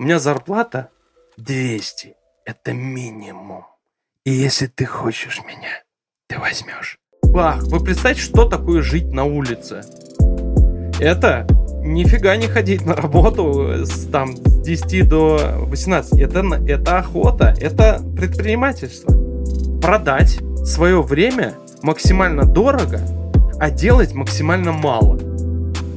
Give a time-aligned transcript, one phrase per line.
[0.00, 0.88] У меня зарплата
[1.36, 2.14] 200.
[2.46, 3.66] Это минимум.
[4.24, 5.82] И если ты хочешь меня,
[6.26, 6.96] ты возьмешь.
[7.22, 9.82] Бах, вы представьте, что такое жить на улице?
[10.98, 11.46] Это
[11.84, 16.18] нифига не ходить на работу с, там, с 10 до 18.
[16.18, 19.12] Это, это охота, это предпринимательство.
[19.82, 23.02] Продать свое время максимально дорого,
[23.60, 25.18] а делать максимально мало.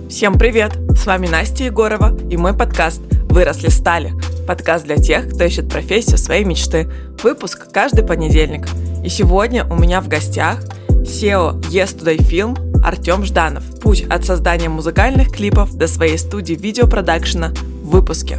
[0.10, 0.74] Всем привет!
[0.90, 3.02] С вами Настя Егорова и мой подкаст
[3.34, 4.14] «Выросли стали».
[4.46, 6.88] Подкаст для тех, кто ищет профессию своей мечты.
[7.24, 8.68] Выпуск каждый понедельник.
[9.04, 13.64] И сегодня у меня в гостях SEO Yes Today Film Артем Жданов.
[13.80, 18.38] Путь от создания музыкальных клипов до своей студии видеопродакшена в выпуске.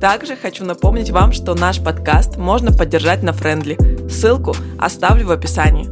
[0.00, 3.76] Также хочу напомнить вам, что наш подкаст можно поддержать на Френдли.
[4.08, 5.88] Ссылку оставлю в описании.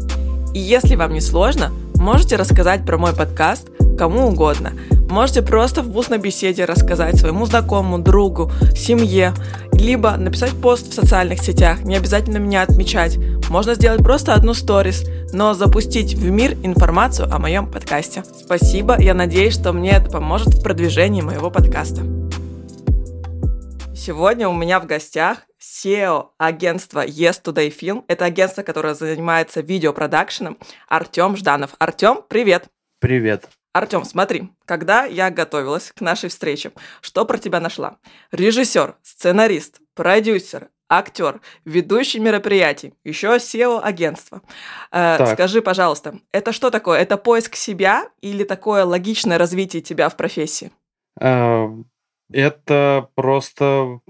[0.55, 1.73] И если вам не сложно,
[2.07, 4.73] можете рассказать про мой подкаст кому угодно–
[5.09, 9.35] Можете просто в устной беседе рассказать своему знакомому, другу, семье,
[9.73, 13.19] либо написать пост в социальных сетях, не обязательно меня отмечать.
[13.49, 18.25] Можно сделать просто одну сторис, но запустить в мир информацию о моем подкасте.
[18.45, 22.03] Спасибо, я надеюсь, что мне это поможет в продвижении моего подкаста.
[24.07, 28.05] Сегодня у меня в гостях SEO агентства Yes Today Film.
[28.07, 30.59] Это агентство, которое занимается видеопродакшеном.
[30.87, 31.73] Артем Жданов.
[31.81, 32.67] Артем, привет!
[33.01, 33.49] Привет!
[33.73, 37.97] Артем, смотри, когда я готовилась к нашей встрече, что про тебя нашла?
[38.31, 44.41] Режиссер, сценарист, продюсер, актер, ведущий мероприятий, еще SEO агентства.
[44.93, 47.01] Э, скажи, пожалуйста, это что такое?
[47.01, 50.71] Это поиск себя или такое логичное развитие тебя в профессии?
[52.33, 54.01] Это просто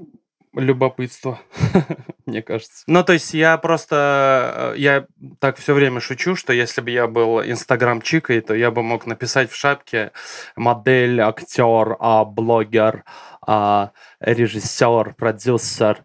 [0.54, 1.38] любопытство,
[2.26, 2.82] мне кажется.
[2.86, 5.06] Ну, то есть я просто, э, я
[5.38, 9.50] так все время шучу, что если бы я был инстаграм-чикой, то я бы мог написать
[9.50, 10.12] в шапке
[10.56, 13.04] модель, актер, а, блогер,
[13.46, 16.04] а, режиссер, продюсер.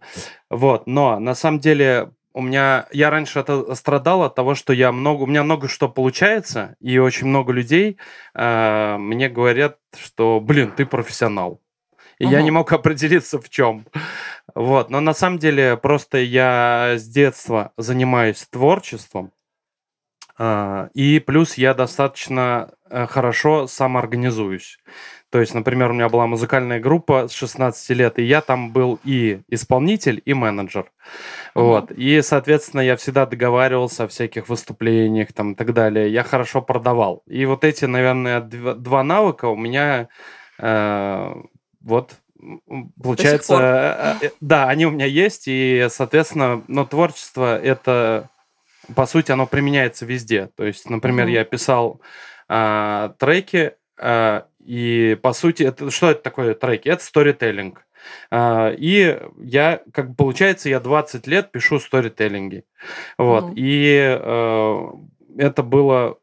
[0.49, 4.91] Вот, но на самом деле у меня я раньше это страдал от того, что я
[4.91, 7.97] много у меня много что получается и очень много людей
[8.33, 11.61] э, мне говорят, что блин ты профессионал
[12.21, 12.31] и угу.
[12.31, 13.85] я не мог определиться в чем.
[14.53, 19.31] Вот, но на самом деле просто я с детства занимаюсь творчеством,
[20.37, 24.77] а, и плюс я достаточно э, хорошо самоорганизуюсь.
[25.31, 28.99] То есть, например, у меня была музыкальная группа с 16 лет, и я там был
[29.03, 30.91] и исполнитель, и менеджер.
[31.55, 31.63] Uh-huh.
[31.63, 31.91] Вот.
[31.91, 36.11] И, соответственно, я всегда договаривался о всяких выступлениях там, и так далее.
[36.11, 37.23] Я хорошо продавал.
[37.27, 40.09] И вот эти, наверное, два, два навыка у меня
[40.59, 41.33] э,
[41.81, 42.16] вот
[43.02, 48.30] получается, э, э, да, они у меня есть, и, соответственно, но творчество это,
[48.96, 50.50] по сути, оно применяется везде.
[50.56, 51.34] То есть, например, mm-hmm.
[51.34, 52.02] я писал
[52.47, 56.90] а, треки, а, и, по сути, это, что это такое треки?
[56.90, 57.86] Это сторителлинг.
[58.31, 62.63] Uh, и я, как получается, я 20 лет пишу сторителлинги.
[63.19, 63.44] Вот.
[63.44, 63.53] Mm-hmm.
[63.58, 66.18] И uh, это было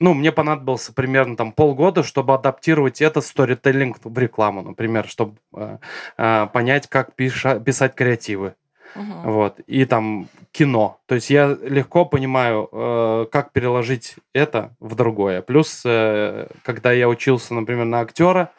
[0.00, 5.78] ну, мне понадобился примерно там полгода, чтобы адаптировать этот сторителлинг в рекламу, например, чтобы э,
[6.16, 8.54] э, понять, как пиша, писать креативы.
[8.96, 9.30] Uh-huh.
[9.30, 9.60] Вот.
[9.66, 10.98] И там кино.
[11.06, 15.42] То есть я легко понимаю, э, как переложить это в другое.
[15.42, 18.50] Плюс, э, когда я учился, например, на актера,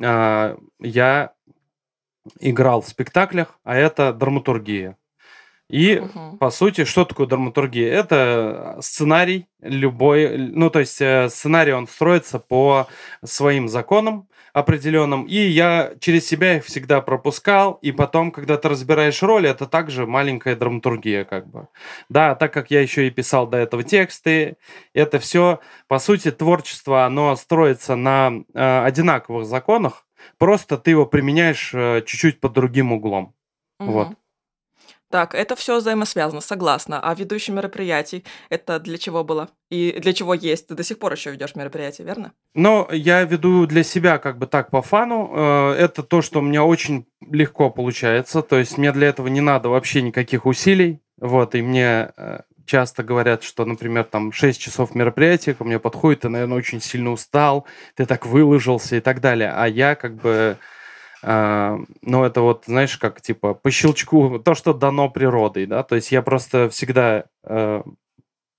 [0.00, 1.32] э, я
[2.40, 4.96] играл в спектаклях, а это драматургия.
[5.70, 6.36] И, угу.
[6.38, 7.92] по сути, что такое драматургия?
[7.92, 12.88] Это сценарий любой, ну, то есть э, сценарий, он строится по
[13.24, 19.22] своим законам определенным, и я через себя их всегда пропускал, и потом, когда ты разбираешь
[19.22, 21.68] роли, это также маленькая драматургия, как бы.
[22.08, 24.56] Да, так как я еще и писал до этого тексты,
[24.92, 30.04] это все, по сути, творчество, оно строится на э, одинаковых законах,
[30.36, 33.34] просто ты его применяешь э, чуть-чуть под другим углом.
[33.78, 33.92] Угу.
[33.92, 34.08] Вот.
[35.10, 37.00] Так, это все взаимосвязано, согласна.
[37.00, 39.48] А ведущий мероприятий это для чего было?
[39.68, 40.68] И для чего есть?
[40.68, 42.32] Ты до сих пор еще ведешь мероприятия, верно?
[42.54, 45.32] Ну, я веду для себя как бы так по фану.
[45.34, 48.42] Э, это то, что у меня очень легко получается.
[48.42, 51.00] То есть мне для этого не надо вообще никаких усилий.
[51.20, 56.20] Вот, и мне э, часто говорят, что, например, там 6 часов мероприятия ко мне подходит,
[56.20, 59.52] ты, наверное, очень сильно устал, ты так выложился и так далее.
[59.54, 60.56] А я как бы
[61.22, 66.12] ну, это вот, знаешь, как типа по щелчку, то, что дано природой, да, то есть
[66.12, 67.82] я просто всегда, э,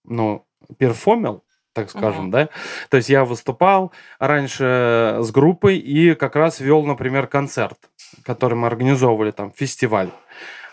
[0.05, 0.45] ну,
[0.77, 1.43] перформил,
[1.73, 2.31] так скажем, uh-huh.
[2.31, 2.49] да.
[2.89, 7.77] То есть я выступал раньше с группой и как раз вел, например, концерт,
[8.23, 10.09] который мы организовывали там, фестиваль.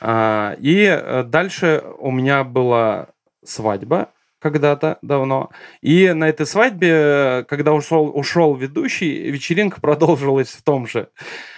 [0.01, 3.09] А, и э, дальше у меня была
[3.45, 5.51] свадьба, когда-то давно.
[5.81, 11.09] И на этой свадьбе, когда ушел, ушел ведущий, вечеринка продолжилась в том же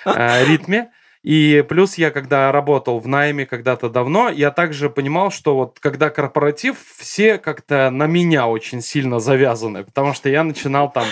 [0.05, 0.91] э, ритме.
[1.23, 6.09] И плюс я, когда работал в найме когда-то давно, я также понимал, что вот когда
[6.09, 11.05] корпоратив, все как-то на меня очень сильно завязаны, потому что я начинал там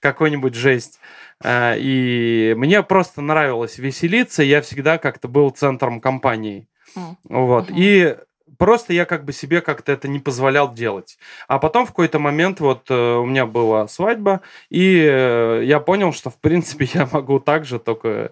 [0.00, 0.98] какой-нибудь жесть.
[1.42, 6.66] Э, и мне просто нравилось веселиться, я всегда как-то был центром компании.
[6.96, 7.16] Mm.
[7.28, 7.70] Вот.
[7.70, 7.74] Mm-hmm.
[7.76, 8.16] И
[8.62, 11.18] просто я как бы себе как-то это не позволял делать.
[11.48, 16.12] А потом в какой-то момент вот э, у меня была свадьба, и э, я понял,
[16.12, 18.30] что в принципе я могу так же, только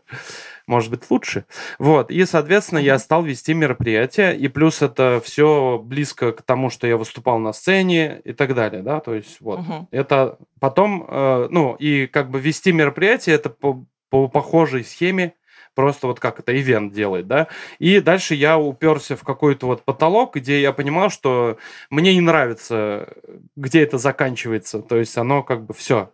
[0.68, 1.46] может быть лучше.
[1.80, 2.12] Вот.
[2.12, 6.96] И, соответственно, я стал вести мероприятия, и плюс это все близко к тому, что я
[6.96, 9.58] выступал на сцене и так далее, да, то есть вот.
[9.58, 9.86] Uh-huh.
[9.90, 15.34] Это потом, э, ну, и как бы вести мероприятие, это по, по похожей схеме,
[15.74, 17.48] просто вот как это ивент делает, да.
[17.78, 21.58] И дальше я уперся в какой-то вот потолок, где я понимал, что
[21.90, 23.08] мне не нравится,
[23.56, 26.12] где это заканчивается, то есть оно как бы все.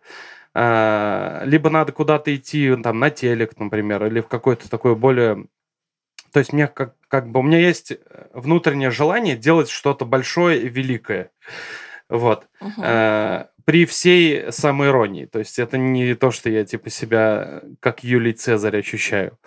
[0.54, 5.46] А, либо надо куда-то идти там на телек, например, или в какой-то такой более
[6.32, 7.94] то есть мне как, как бы у меня есть
[8.34, 11.30] внутреннее желание делать что-то большое и великое.
[12.10, 12.46] Вот.
[12.60, 15.26] Uh-huh при всей самоиронии.
[15.26, 19.38] То есть это не то, что я типа себя как Юлий Цезарь ощущаю.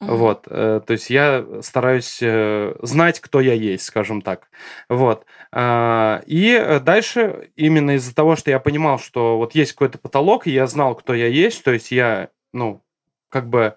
[0.00, 0.14] Uh-huh.
[0.14, 4.48] Вот, э, то есть я стараюсь э, знать, кто я есть, скажем так.
[4.88, 5.26] Вот.
[5.52, 10.66] И дальше именно из-за того, что я понимал, что вот есть какой-то потолок, и я
[10.68, 12.84] знал, кто я есть, то есть я, ну,
[13.28, 13.74] как бы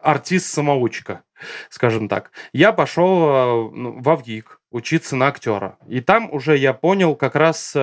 [0.00, 1.22] артист-самоучка,
[1.70, 2.30] скажем так.
[2.52, 5.78] Я пошел э, ну, в Авгик учиться на актера.
[5.88, 7.74] И там уже я понял как раз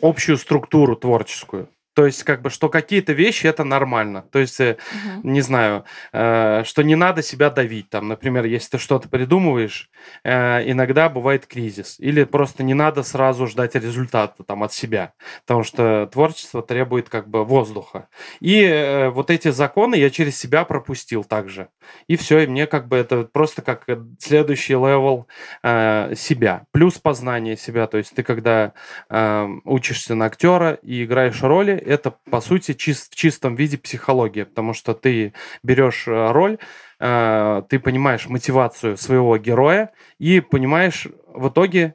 [0.00, 1.68] общую структуру творческую.
[1.94, 4.24] То есть, как бы, что какие-то вещи это нормально.
[4.32, 4.76] То есть, угу.
[5.22, 7.90] не знаю, э, что не надо себя давить.
[7.90, 9.90] Там, например, если ты что-то придумываешь,
[10.24, 11.96] э, иногда бывает кризис.
[11.98, 15.12] Или просто не надо сразу ждать результата там от себя.
[15.46, 18.08] Потому что творчество требует как бы воздуха.
[18.40, 21.68] И э, вот эти законы я через себя пропустил также.
[22.06, 23.86] И все, и мне как бы это просто как
[24.18, 25.28] следующий level
[25.62, 26.64] э, себя.
[26.72, 27.86] Плюс познание себя.
[27.86, 28.72] То есть, ты когда
[29.10, 34.44] э, учишься на актера и играешь роли, это, по сути, чист, в чистом виде психология,
[34.44, 35.32] потому что ты
[35.62, 36.58] берешь э, роль,
[37.00, 41.94] э, ты понимаешь мотивацию своего героя и понимаешь в итоге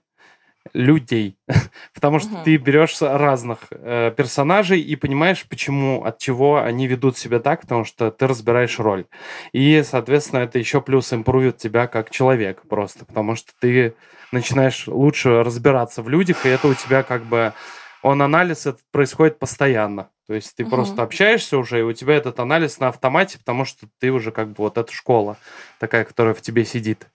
[0.74, 1.38] людей,
[1.94, 2.44] потому что угу.
[2.44, 7.86] ты берешь разных э, персонажей и понимаешь, почему, от чего они ведут себя так, потому
[7.86, 9.06] что ты разбираешь роль.
[9.51, 13.95] И, соответственно, это еще плюс импровит тебя как человек просто, потому что ты
[14.31, 17.54] начинаешь лучше разбираться в людях, и это у тебя как бы
[18.01, 20.09] он анализ этот происходит постоянно.
[20.27, 20.71] То есть ты угу.
[20.71, 24.49] просто общаешься уже, и у тебя этот анализ на автомате, потому что ты уже как
[24.49, 25.38] бы вот эта школа
[25.79, 27.07] такая, которая в тебе сидит.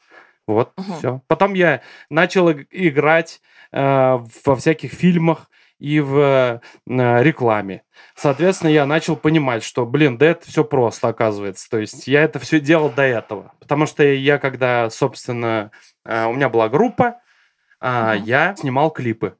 [0.46, 0.94] Вот, угу.
[0.94, 1.20] все.
[1.28, 3.40] Потом я начал играть
[3.70, 5.48] э, во всяких фильмах
[5.78, 7.82] и в э, рекламе.
[8.14, 11.68] Соответственно, я начал понимать, что, блин, да это все просто, оказывается.
[11.68, 13.52] То есть я это все делал до этого.
[13.60, 15.70] Потому что я, когда, собственно,
[16.04, 17.20] э, у меня была группа,
[17.80, 18.24] э, угу.
[18.24, 19.36] я снимал клипы.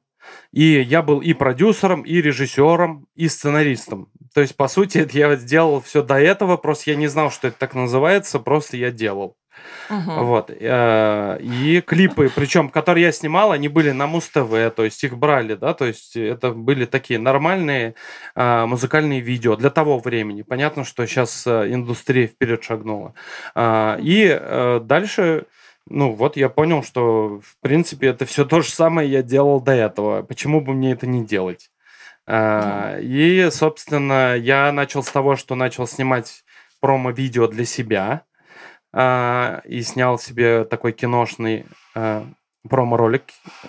[0.51, 4.09] И я был и продюсером, и режиссером, и сценаристом.
[4.33, 7.47] То есть, по сути, это я сделал все до этого, просто я не знал, что
[7.47, 9.37] это так называется, просто я делал.
[9.89, 10.23] Uh-huh.
[10.23, 10.49] Вот.
[10.49, 15.55] Э, и клипы, причем, которые я снимал, они были на Муз-ТВ, то есть их брали,
[15.55, 17.95] да, то есть это были такие нормальные
[18.35, 20.41] а, музыкальные видео для того времени.
[20.41, 23.13] Понятно, что сейчас э, индустрия вперед шагнула.
[23.55, 25.45] И э, дальше
[25.87, 29.73] ну, вот я понял, что, в принципе, это все то же самое я делал до
[29.73, 30.23] этого.
[30.23, 31.71] Почему бы мне это не делать?
[32.25, 36.43] А, и, собственно, я начал с того, что начал снимать
[36.79, 38.23] промо-видео для себя
[38.93, 42.27] а, и снял себе такой киношный а,
[42.69, 43.23] промо-ролик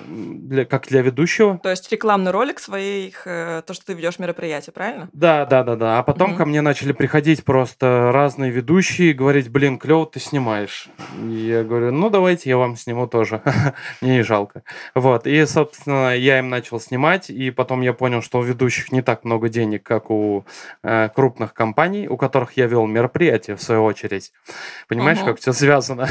[0.06, 1.58] для, как для ведущего.
[1.62, 5.08] То есть рекламный ролик своих, э, то, что ты ведешь мероприятие, правильно?
[5.12, 5.98] Да, да, да, да.
[5.98, 6.38] А потом угу.
[6.38, 10.88] ко мне начали приходить просто разные ведущие и говорить, блин, клево ты снимаешь.
[11.20, 13.42] И я говорю, ну давайте я вам сниму тоже.
[14.00, 14.62] Мне не жалко.
[14.94, 15.26] Вот.
[15.26, 19.24] И, собственно, я им начал снимать, и потом я понял, что у ведущих не так
[19.24, 20.44] много денег, как у
[20.84, 24.32] э, крупных компаний, у которых я вел мероприятие, в свою очередь.
[24.88, 25.26] Понимаешь, угу.
[25.26, 26.08] как все связано?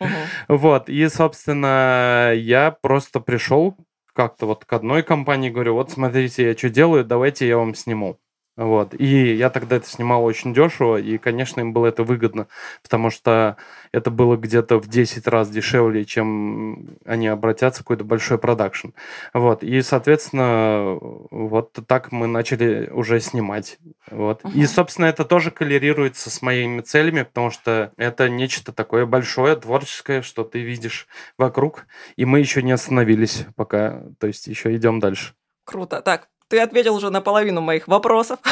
[0.00, 0.08] Угу.
[0.48, 0.88] Вот.
[0.88, 3.76] И, собственно, я просто пришел
[4.14, 8.18] как-то вот к одной компании, говорю, вот смотрите, я что делаю, давайте я вам сниму.
[8.56, 8.94] Вот.
[8.98, 12.46] И я тогда это снимал очень дешево, и, конечно, им было это выгодно,
[12.82, 13.56] потому что
[13.90, 18.88] это было где-то в 10 раз дешевле, чем они обратятся в какой-то большой продакшн.
[19.32, 19.64] Вот.
[19.64, 23.78] И, соответственно, вот так мы начали уже снимать.
[24.10, 24.42] Вот.
[24.42, 24.52] Uh-huh.
[24.52, 30.22] И, собственно, это тоже коллерируется с моими целями, потому что это нечто такое большое, творческое,
[30.22, 31.08] что ты видишь
[31.38, 35.34] вокруг, и мы еще не остановились пока, то есть еще идем дальше.
[35.64, 36.02] Круто.
[36.02, 38.38] Так, ты ответил уже на половину моих вопросов.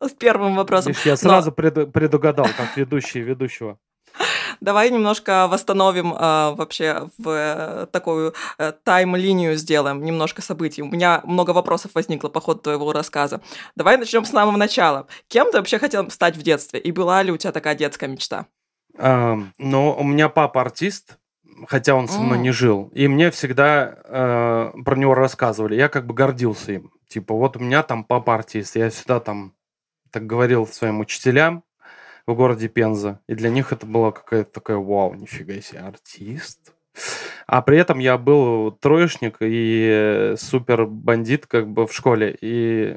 [0.00, 0.92] с первым вопросом.
[1.04, 3.78] Я сразу пред- предугадал, как ведущий ведущего.
[4.60, 6.16] Давай немножко восстановим э,
[6.54, 10.82] вообще в э, такую э, тайм-линию сделаем, немножко событий.
[10.82, 13.40] У меня много вопросов возникло по ходу твоего рассказа.
[13.74, 15.06] Давай начнем с самого начала.
[15.28, 16.78] Кем ты вообще хотел стать в детстве?
[16.78, 18.46] И была ли у тебя такая детская мечта?
[18.98, 21.16] Э, ну, у меня папа артист,
[21.68, 22.42] хотя он со мной mm.
[22.42, 22.90] не жил.
[22.94, 25.74] И мне всегда э, про него рассказывали.
[25.74, 26.92] Я как бы гордился им.
[27.08, 28.76] Типа, вот у меня там папа артист.
[28.76, 29.54] Я всегда там
[30.10, 31.64] так говорил своим учителям
[32.26, 33.20] в городе Пенза.
[33.26, 36.72] И для них это было какая-то такая, вау, нифига себе, артист.
[37.46, 42.36] А при этом я был троечник и супер бандит как бы в школе.
[42.40, 42.96] И,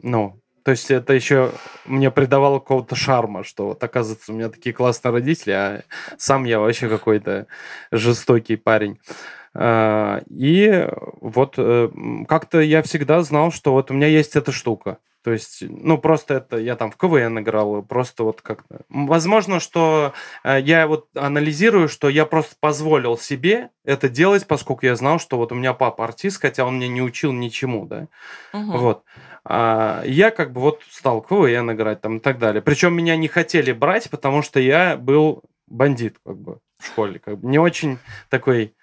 [0.00, 1.52] ну, то есть это еще
[1.84, 5.82] мне придавало какого-то шарма, что вот оказывается у меня такие классные родители, а
[6.18, 7.46] сам я вообще какой-то
[7.90, 8.98] жестокий парень.
[9.52, 10.88] А, и
[11.20, 11.90] вот э,
[12.28, 14.98] как-то я всегда знал, что вот у меня есть эта штука.
[15.22, 18.80] То есть, ну, просто это я там в КВН играл, просто вот как-то.
[18.88, 20.14] Возможно, что
[20.44, 25.36] э, я вот анализирую, что я просто позволил себе это делать, поскольку я знал, что
[25.36, 28.08] вот у меня папа артист, хотя он меня не учил ничему, да.
[28.54, 28.78] Угу.
[28.78, 29.04] Вот.
[29.44, 32.62] А я как бы вот стал КВН играть там и так далее.
[32.62, 37.18] Причем меня не хотели брать, потому что я был бандит как бы в школе.
[37.18, 38.74] Как бы не очень такой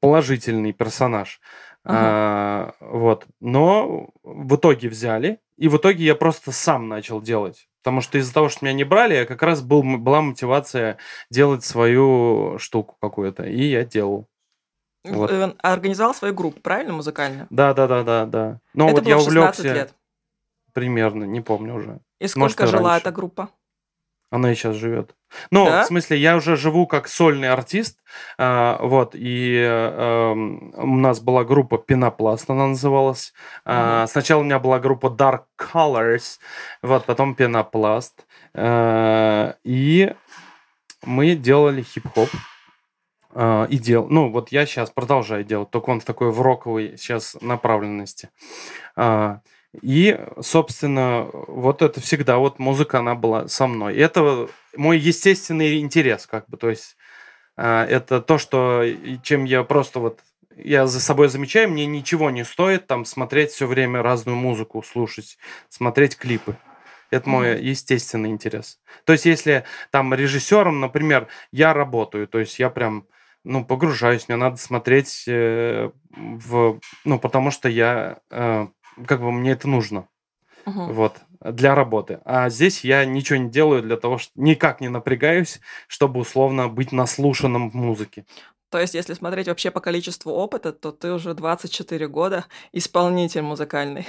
[0.00, 1.40] положительный персонаж.
[1.84, 1.98] Ага.
[2.00, 3.26] А, вот.
[3.40, 7.68] Но в итоге взяли, и в итоге я просто сам начал делать.
[7.82, 10.98] Потому что из-за того, что меня не брали, я как раз был, была мотивация
[11.30, 13.44] делать свою штуку какую-то.
[13.44, 14.28] И я делал.
[15.04, 15.30] Вот.
[15.30, 17.46] Э, организовал свою группу, правильно, музыкальную?
[17.50, 18.60] Да, да, да, да, да.
[18.74, 19.62] Но Это вот было я увлекся.
[19.62, 19.94] лет.
[20.72, 22.00] Примерно, не помню уже.
[22.20, 23.02] И сколько Может, жила раньше.
[23.02, 23.48] эта группа?
[24.30, 25.14] Она и сейчас живет.
[25.50, 25.84] Ну, да?
[25.84, 27.98] в смысле, я уже живу как сольный артист.
[28.36, 33.32] Э, вот, и э, у нас была группа Пенопласт, она называлась.
[33.64, 36.38] Э, Сначала у меня была группа Dark Colors,
[36.82, 38.26] вот, потом Пенопласт.
[38.52, 40.14] Э, и
[41.04, 42.28] мы делали хип-хоп.
[43.40, 46.96] Э, и дел, ну вот я сейчас продолжаю делать, только он в такой в роковой
[46.98, 48.30] сейчас направленности.
[48.96, 49.36] Э,
[49.80, 53.94] и, собственно, вот это всегда, вот музыка, она была со мной.
[53.94, 56.96] И это мой естественный интерес, как бы, то есть
[57.56, 58.82] э, это то, что,
[59.22, 60.18] чем я просто вот,
[60.56, 65.38] я за собой замечаю, мне ничего не стоит там смотреть все время разную музыку, слушать,
[65.68, 66.56] смотреть клипы.
[67.10, 68.80] Это мой естественный интерес.
[69.04, 73.06] То есть, если там режиссером, например, я работаю, то есть я прям
[73.44, 76.80] ну, погружаюсь, мне надо смотреть э, в...
[77.04, 78.66] Ну, потому что я э,
[79.06, 80.08] как бы мне это нужно.
[80.66, 80.92] Угу.
[80.92, 82.20] Вот, для работы.
[82.24, 86.92] А здесь я ничего не делаю для того, что никак не напрягаюсь, чтобы условно быть
[86.92, 88.26] наслушанным в музыке.
[88.70, 94.06] То есть, если смотреть вообще по количеству опыта, то ты уже 24 года исполнитель музыкальный.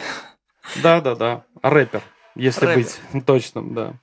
[0.83, 1.45] Да, да, да.
[1.61, 2.03] Рэпер,
[2.35, 2.85] если Рэпер.
[3.13, 3.93] быть точным, да.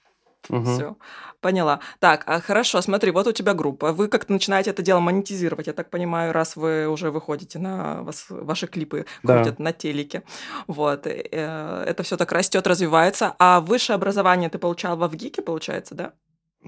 [0.49, 0.65] Угу.
[0.65, 0.97] Все.
[1.41, 1.81] Поняла.
[2.01, 3.93] Так, а хорошо, смотри, вот у тебя группа.
[3.93, 8.27] Вы как-то начинаете это дело монетизировать, я так понимаю, раз вы уже выходите на вас,
[8.29, 9.37] ваши клипы, да.
[9.37, 10.23] крутят на телеке.
[10.67, 11.07] Вот.
[11.07, 13.35] Э, это все так растет, развивается.
[13.39, 16.13] А высшее образование ты получал во ВГИКе, получается, да?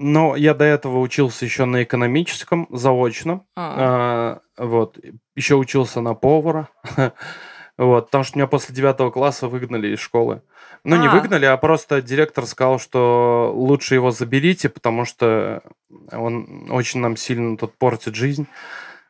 [0.01, 3.43] Ну, я до этого учился еще на экономическом, заочно.
[3.57, 4.97] А, вот.
[5.35, 6.69] Еще учился на повара.
[7.79, 10.41] вот, потому что меня после девятого класса выгнали из школы.
[10.83, 11.11] Ну, не а.
[11.11, 15.63] выгнали, а просто директор сказал, что лучше его заберите, потому что
[16.11, 18.47] он очень нам сильно тут портит жизнь.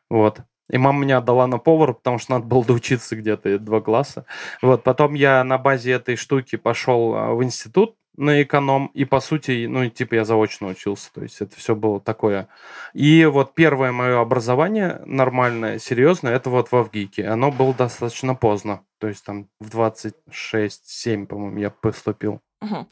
[0.08, 0.42] Вот.
[0.70, 4.24] И мама меня отдала на повар, потому что надо было доучиться где-то два класса.
[4.62, 9.20] Вот, потом я на базе этой штуки пошел а, в институт на эконом, и по
[9.20, 12.48] сути, ну, типа я заочно учился, то есть это все было такое.
[12.92, 17.26] И вот первое мое образование нормальное, серьезное, это вот в ВГИКе.
[17.26, 22.40] Оно было достаточно поздно, то есть там в 26-7, по-моему, я поступил.
[22.60, 22.86] Угу.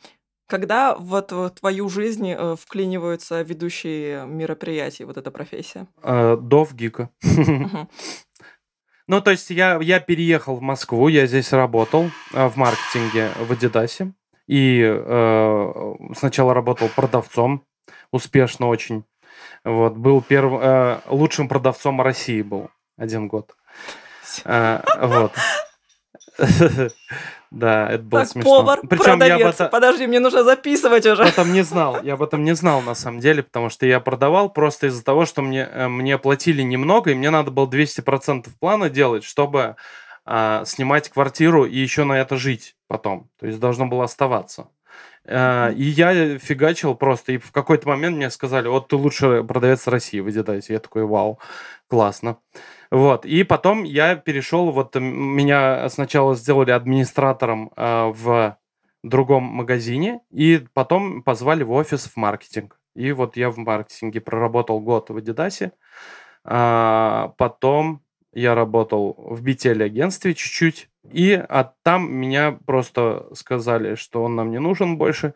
[0.48, 5.86] Когда вот в твою жизнь э, вклиниваются ведущие мероприятий, вот эта профессия?
[6.02, 7.10] Э, до ВГИКа.
[9.10, 13.50] Ну, то есть я, я переехал в Москву, я здесь работал э, в маркетинге в
[13.50, 14.12] Адидасе.
[14.48, 17.64] И э, сначала работал продавцом,
[18.10, 19.04] успешно очень.
[19.62, 20.52] Вот, был перв...
[20.60, 23.54] э, лучшим продавцом России был один год.
[24.44, 25.32] Э, вот.
[27.50, 28.58] Да, это было так, смешно.
[28.58, 29.58] повар, Причем продавец.
[29.58, 31.22] Я об Подожди, мне нужно записывать уже.
[31.22, 32.02] Я об этом не знал.
[32.02, 35.24] Я об этом не знал на самом деле, потому что я продавал просто из-за того,
[35.24, 39.76] что мне, э, мне платили немного, и мне надо было 200% плана делать, чтобы
[40.26, 43.28] а, снимать квартиру и еще на это жить потом.
[43.38, 44.68] То есть должно было оставаться.
[45.26, 47.32] А, и я фигачил просто.
[47.32, 50.64] И в какой-то момент мне сказали, вот ты лучший продавец России в Adidas.
[50.68, 51.38] Я такой, вау,
[51.88, 52.38] классно.
[52.90, 53.26] Вот.
[53.26, 58.56] И потом я перешел, вот меня сначала сделали администратором э, в
[59.02, 62.80] другом магазине, и потом позвали в офис в маркетинг.
[62.94, 65.72] И вот я в маркетинге проработал год в Адидасе,
[66.44, 68.02] а потом
[68.32, 74.50] я работал в BTL агентстве чуть-чуть, и а там меня просто сказали, что он нам
[74.50, 75.34] не нужен больше,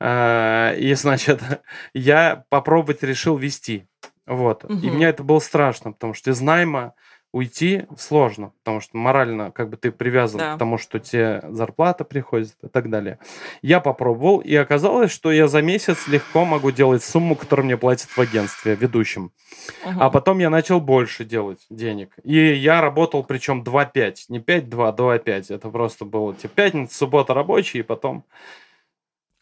[0.00, 1.40] а, и, значит,
[1.94, 3.86] я попробовать решил вести.
[4.26, 4.64] Вот.
[4.64, 4.74] Угу.
[4.74, 6.94] И мне это было страшно, потому что из найма
[7.32, 10.54] уйти сложно, потому что морально как бы ты привязан да.
[10.54, 13.18] к тому, что тебе зарплата приходит и так далее.
[13.62, 18.10] Я попробовал, и оказалось, что я за месяц легко могу делать сумму, которую мне платят
[18.10, 19.32] в агентстве ведущим.
[19.84, 20.00] Угу.
[20.00, 22.14] А потом я начал больше делать денег.
[22.24, 25.54] И я работал, причем 2-5, не 5-2, 2-5.
[25.54, 28.24] Это просто было типа пятница, суббота рабочий, и потом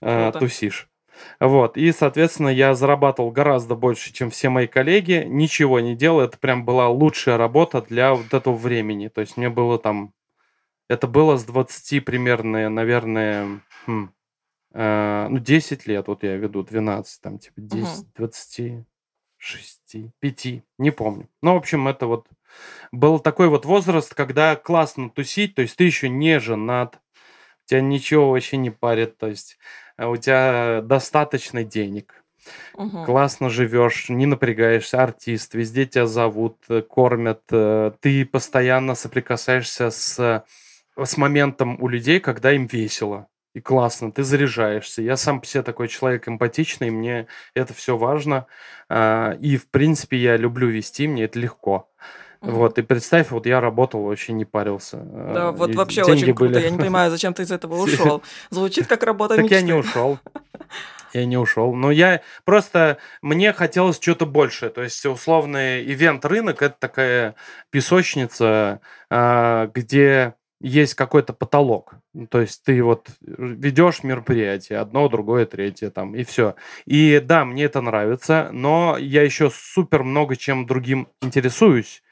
[0.03, 0.89] э, тусишь.
[1.41, 6.39] Вот, и, соответственно, я зарабатывал гораздо больше, чем все мои коллеги, ничего не делал, это
[6.39, 10.13] прям была лучшая работа для вот этого времени, то есть мне было там,
[10.89, 14.13] это было с 20 примерно, наверное, хм,
[14.73, 18.09] э, ну, 10 лет, вот я веду, 12, там, типа, 10, угу.
[18.17, 21.29] 26, 5, не помню.
[21.43, 22.27] Ну, в общем, это вот
[22.93, 26.99] был такой вот возраст, когда классно тусить, то есть ты еще не женат,
[27.65, 29.59] тебя ничего вообще не парит, то есть
[30.07, 32.23] у тебя достаточно денег,
[32.75, 33.05] угу.
[33.05, 40.45] классно живешь, не напрягаешься, артист, везде тебя зовут, э, кормят, э, ты постоянно соприкасаешься с,
[40.97, 43.27] с моментом у людей, когда им весело
[43.59, 45.03] и классно, ты заряжаешься.
[45.03, 48.47] Я сам себе такой человек эмпатичный, мне это все важно.
[48.89, 51.91] А, и, в принципе, я люблю вести, мне это легко.
[52.41, 54.99] Вот, и представь, вот я работал, вообще не парился.
[54.99, 56.55] Да, вот вообще очень круто.
[56.55, 56.65] Были...
[56.65, 58.23] Я не понимаю, зачем ты из этого ушел.
[58.51, 60.19] Звучит как работа Так я не ушел.
[61.15, 61.75] Я не ушел.
[61.75, 62.99] Но я просто...
[63.23, 64.69] Мне хотелось что-то большее.
[64.69, 67.35] То есть, условный event-рынок– это такая
[67.71, 71.95] песочница, а, где есть какой-то потолок.
[72.31, 76.57] То есть ты вот ведешь мероприятие, одно, другое, третье там, и все.
[76.85, 82.03] И да, мне это нравится, но я еще супер много чем другим интересуюсь.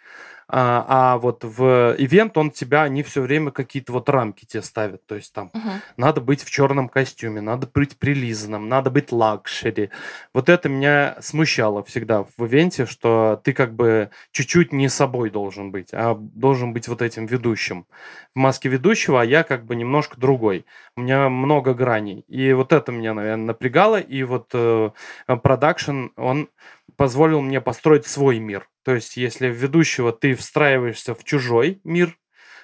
[0.48, 5.04] А, а вот в event он тебя, они все время какие-то вот рамки тебе ставят.
[5.06, 5.80] То есть там uh-huh.
[5.96, 9.90] надо быть в черном костюме, надо быть прилизанным, надо быть luxury.
[10.32, 15.72] Вот это меня смущало всегда в ивенте, что ты как бы чуть-чуть не собой должен
[15.72, 17.86] быть, а должен быть вот этим ведущим.
[18.34, 20.64] В маске ведущего, а я как бы немножко другой.
[20.96, 22.24] У меня много граней.
[22.28, 23.98] И вот это меня, наверное, напрягало.
[23.98, 24.54] И вот
[25.26, 26.48] продакшн, э, он
[26.96, 28.68] позволил мне построить свой мир.
[28.86, 32.16] То есть, если в ведущего ты встраиваешься в чужой мир,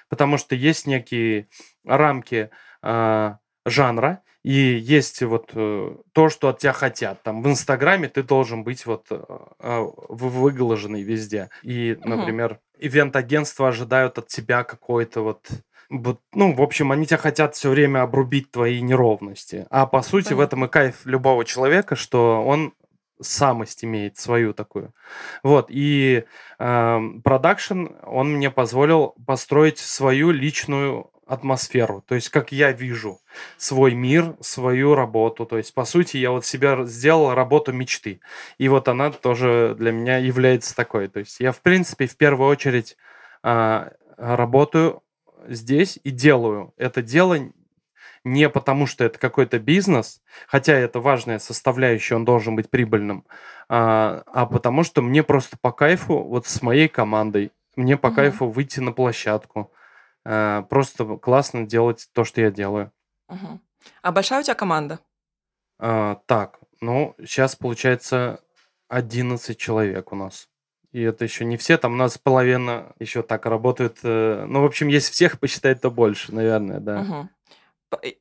[0.07, 1.49] потому что есть некие
[1.85, 2.49] рамки
[2.81, 3.33] э,
[3.65, 7.21] жанра, и есть вот э, то, что от тебя хотят.
[7.23, 11.49] Там в Инстаграме ты должен быть вот э, выглаженный везде.
[11.61, 15.49] И, например, ивент-агентства ожидают от тебя какой-то вот
[15.89, 19.67] вот, ну, в общем, они тебя хотят все время обрубить твои неровности.
[19.69, 20.37] А по сути, Понятно.
[20.37, 22.73] в этом и кайф любого человека, что он
[23.21, 24.93] самость имеет свою такую.
[25.43, 26.25] Вот, и
[26.57, 33.19] продакшн, э, он мне позволил построить свою личную атмосферу, то есть как я вижу
[33.57, 38.19] свой мир, свою работу, то есть по сути я вот себя сделал работу мечты,
[38.57, 42.49] и вот она тоже для меня является такой, то есть я в принципе в первую
[42.49, 42.97] очередь
[43.41, 45.01] э, работаю
[45.47, 47.37] здесь и делаю это дело
[48.23, 53.25] не потому, что это какой-то бизнес, хотя это важная составляющая, он должен быть прибыльным,
[53.69, 58.15] а, а потому что мне просто по кайфу вот с моей командой, мне по угу.
[58.15, 59.71] кайфу выйти на площадку,
[60.25, 62.91] а, просто классно делать то, что я делаю.
[63.29, 63.59] Угу.
[64.01, 64.99] А большая у тебя команда?
[65.79, 68.39] А, так, ну, сейчас получается
[68.87, 70.47] 11 человек у нас.
[70.91, 73.97] И это еще не все, там у нас половина еще так работают.
[74.03, 77.01] Э, ну, в общем, если всех посчитать, то больше, наверное, да.
[77.01, 77.29] Угу.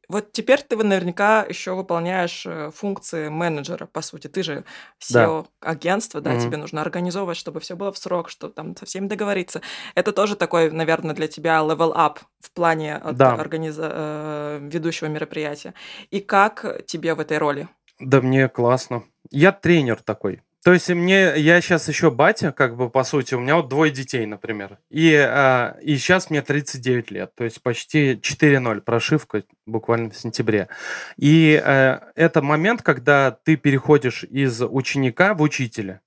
[0.09, 4.29] Вот теперь ты наверняка еще выполняешь э, функции менеджера, по сути.
[4.29, 4.65] Ты же
[5.01, 5.71] SEO да.
[5.71, 6.43] агентства, да, mm-hmm.
[6.43, 9.61] тебе нужно организовывать, чтобы все было в срок, чтобы там со всеми договориться.
[9.95, 13.35] Это тоже такой, наверное, для тебя level up в плане от да.
[13.35, 15.75] организа- э, ведущего мероприятия.
[16.11, 17.69] И как тебе в этой роли?
[17.99, 19.05] Да мне классно.
[19.31, 20.43] Я тренер такой.
[20.65, 23.91] То есть мне, я сейчас еще батя, как бы по сути, у меня вот двое
[23.91, 24.79] детей, например.
[24.91, 30.69] И, а, и сейчас мне 39 лет, то есть почти 4-0 прошивка буквально в сентябре.
[31.17, 36.01] И а, это момент, когда ты переходишь из ученика в учителя.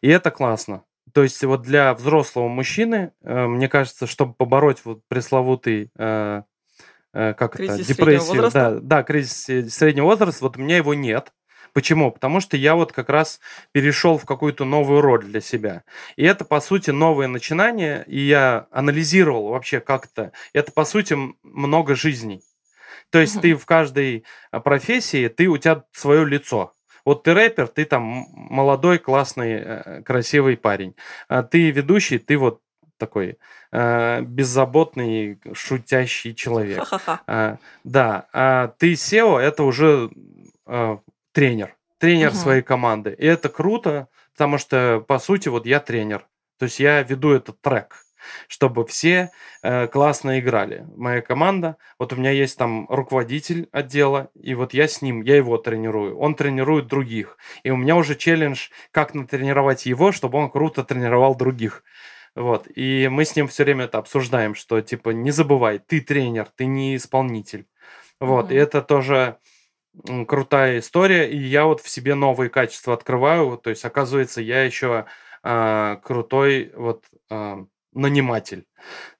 [0.00, 0.84] И это классно.
[1.12, 6.42] То есть вот для взрослого мужчины, э, мне кажется, чтобы побороть вот пресловутый э,
[7.12, 11.32] э, как кризис это, депрессию, да, да, кризис среднего возраста, вот у меня его нет.
[11.78, 12.10] Почему?
[12.10, 13.38] Потому что я вот как раз
[13.70, 15.84] перешел в какую-то новую роль для себя.
[16.16, 20.32] И это, по сути, новое начинание, и я анализировал вообще как-то.
[20.52, 22.42] Это, по сути, много жизней.
[23.10, 26.72] То есть ты в каждой а, профессии, ты у тебя свое лицо.
[27.04, 30.96] Вот ты рэпер, ты там молодой, классный, э, красивый парень.
[31.28, 32.60] А ты ведущий, ты вот
[32.96, 33.38] такой
[33.70, 36.84] э, беззаботный, шутящий человек.
[37.28, 40.10] А, да, а ты SEO это уже
[40.66, 40.96] э,
[41.38, 42.36] тренер, тренер угу.
[42.36, 43.14] своей команды.
[43.16, 46.26] И это круто, потому что, по сути, вот я тренер.
[46.58, 48.04] То есть я веду этот трек
[48.48, 49.30] чтобы все
[49.62, 50.84] э, классно играли.
[50.96, 55.36] Моя команда, вот у меня есть там руководитель отдела, и вот я с ним, я
[55.36, 57.38] его тренирую, он тренирует других.
[57.62, 61.84] И у меня уже челлендж, как натренировать его, чтобы он круто тренировал других.
[62.34, 62.66] Вот.
[62.74, 66.66] И мы с ним все время это обсуждаем, что типа не забывай, ты тренер, ты
[66.66, 67.66] не исполнитель.
[68.18, 68.50] Вот.
[68.50, 68.54] Mm-hmm.
[68.54, 69.38] И это тоже
[70.26, 71.30] крутая история.
[71.30, 73.56] И я вот в себе новые качества открываю.
[73.58, 75.06] То есть, оказывается, я еще
[75.42, 78.66] а, крутой вот а, наниматель.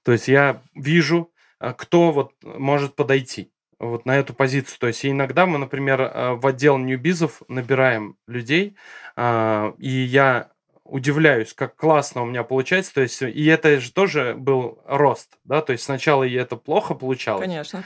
[0.03, 4.79] То есть я вижу, а, кто вот может подойти вот на эту позицию.
[4.81, 8.77] То есть иногда мы, например, в отдел ньюбизов набираем людей,
[9.17, 10.51] и я
[10.89, 12.95] удивляюсь, как классно у меня получается.
[12.95, 16.95] То есть, и это же тоже был рост, да, то есть сначала и это плохо
[16.95, 17.47] получалось.
[17.47, 17.85] Конечно.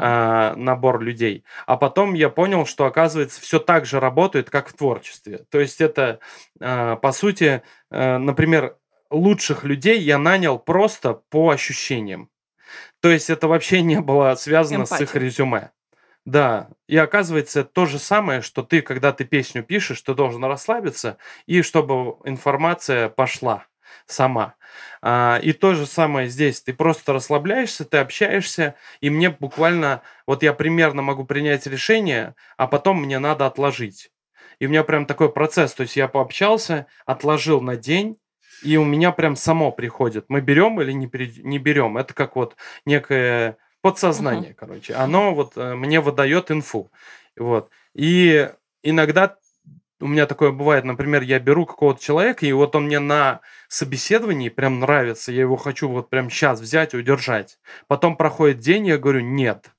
[0.00, 1.44] А, набор людей.
[1.66, 5.44] А потом я понял, что, оказывается, все так же работает, как в творчестве.
[5.50, 6.18] То есть это,
[6.60, 8.76] а, по сути, а, например,
[9.10, 12.30] лучших людей я нанял просто по ощущениям.
[13.00, 14.96] То есть это вообще не было связано Эмпатия.
[14.96, 15.70] с их резюме.
[16.28, 21.16] Да, и оказывается, то же самое, что ты, когда ты песню пишешь, ты должен расслабиться,
[21.46, 23.64] и чтобы информация пошла
[24.04, 24.54] сама.
[25.00, 26.60] А, и то же самое здесь.
[26.60, 32.66] Ты просто расслабляешься, ты общаешься, и мне буквально, вот я примерно могу принять решение, а
[32.66, 34.10] потом мне надо отложить.
[34.58, 38.18] И у меня прям такой процесс, то есть я пообщался, отложил на день,
[38.62, 40.26] и у меня прям само приходит.
[40.28, 41.08] Мы берем или не,
[41.42, 41.96] не берем.
[41.96, 43.56] Это как вот некое
[43.90, 44.54] подсознание, uh-huh.
[44.54, 44.94] короче.
[44.94, 46.90] Оно вот э, мне выдает инфу.
[47.36, 47.70] Вот.
[47.94, 48.50] И
[48.82, 49.36] иногда
[50.00, 54.48] у меня такое бывает, например, я беру какого-то человека, и вот он мне на собеседовании
[54.48, 57.58] прям нравится, я его хочу вот прям сейчас взять и удержать.
[57.86, 59.70] Потом проходит день, я говорю, нет,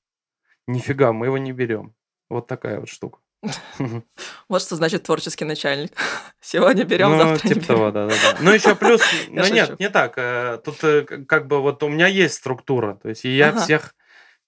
[0.66, 1.94] нифига, мы его не берем.
[2.28, 3.18] Вот такая вот штука.
[4.48, 5.92] Вот что значит творческий начальник.
[6.40, 7.66] Сегодня берем, ну, завтра типа не берем.
[7.66, 8.38] того, да, да, да.
[8.40, 10.14] Ну, еще плюс, ну нет, не так.
[10.16, 13.94] Э, тут э, как бы вот у меня есть структура, то есть и я всех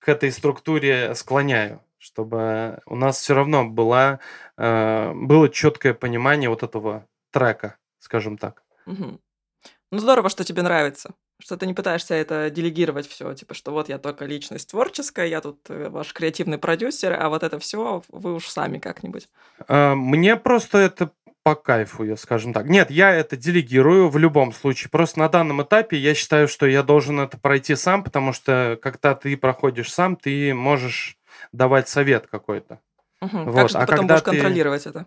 [0.02, 4.18] к этой структуре склоняю, чтобы у нас все равно была,
[4.56, 8.64] э, было четкое понимание вот этого трека, скажем так.
[8.86, 13.88] Ну, здорово, что тебе нравится что ты не пытаешься это делегировать все, типа, что вот
[13.88, 18.34] я только личность творческая, я тут э, ваш креативный продюсер, а вот это все вы
[18.34, 19.28] уж сами как-нибудь.
[19.66, 21.10] А, мне просто это
[21.42, 22.68] по кайфу, я скажем так.
[22.68, 24.90] Нет, я это делегирую в любом случае.
[24.90, 29.14] Просто на данном этапе я считаю, что я должен это пройти сам, потому что когда
[29.14, 31.16] ты проходишь сам, ты можешь
[31.52, 32.80] давать совет какой-то.
[33.20, 33.38] Угу.
[33.38, 33.54] Вот.
[33.54, 34.30] Как же ты а потом будешь ты...
[34.30, 35.06] контролировать это?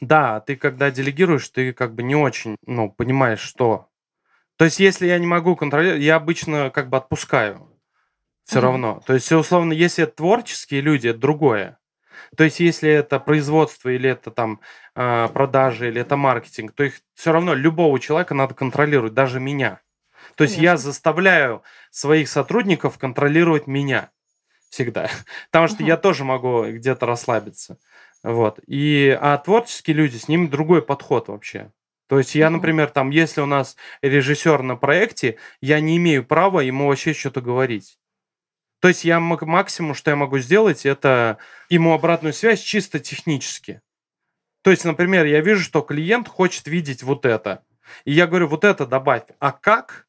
[0.00, 3.90] Да, ты когда делегируешь, ты как бы не очень, ну, понимаешь, что
[4.60, 7.66] то есть, если я не могу контролировать, я обычно как бы отпускаю
[8.44, 8.60] все mm-hmm.
[8.60, 9.02] равно.
[9.06, 11.78] То есть, условно, если это творческие люди, это другое.
[12.36, 14.60] То есть, если это производство или это там
[14.94, 19.80] а, продажи или это маркетинг, то их все равно любого человека надо контролировать, даже меня.
[20.36, 20.72] То есть Конечно.
[20.72, 24.10] я заставляю своих сотрудников контролировать меня
[24.70, 25.10] всегда,
[25.50, 27.78] потому что я тоже могу где-то расслабиться,
[28.22, 28.60] вот.
[28.66, 31.72] И а творческие люди с ними другой подход вообще.
[32.10, 36.58] То есть я, например, там, если у нас режиссер на проекте, я не имею права
[36.58, 37.98] ему вообще что-то говорить.
[38.80, 41.38] То есть я максимум, что я могу сделать, это
[41.68, 43.82] ему обратную связь чисто технически.
[44.62, 47.62] То есть, например, я вижу, что клиент хочет видеть вот это.
[48.04, 49.24] И я говорю, вот это добавь.
[49.38, 50.06] А как?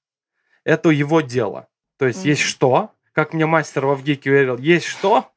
[0.64, 1.68] Это его дело.
[1.98, 2.30] То есть mm-hmm.
[2.30, 5.32] есть что, как мне мастер в Авгике говорил, есть что,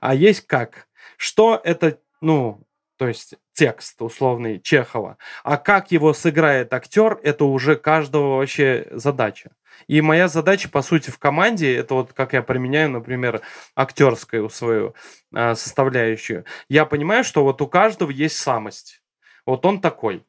[0.00, 0.88] а есть как.
[1.16, 2.62] Что это, ну,
[3.02, 5.18] то есть текст условный Чехова.
[5.42, 9.50] А как его сыграет актер, это уже каждого вообще задача.
[9.88, 13.40] И моя задача, по сути, в команде, это вот как я применяю, например,
[13.74, 14.94] актерскую свою
[15.34, 16.44] э, составляющую.
[16.68, 19.02] Я понимаю, что вот у каждого есть самость.
[19.46, 20.24] Вот он такой.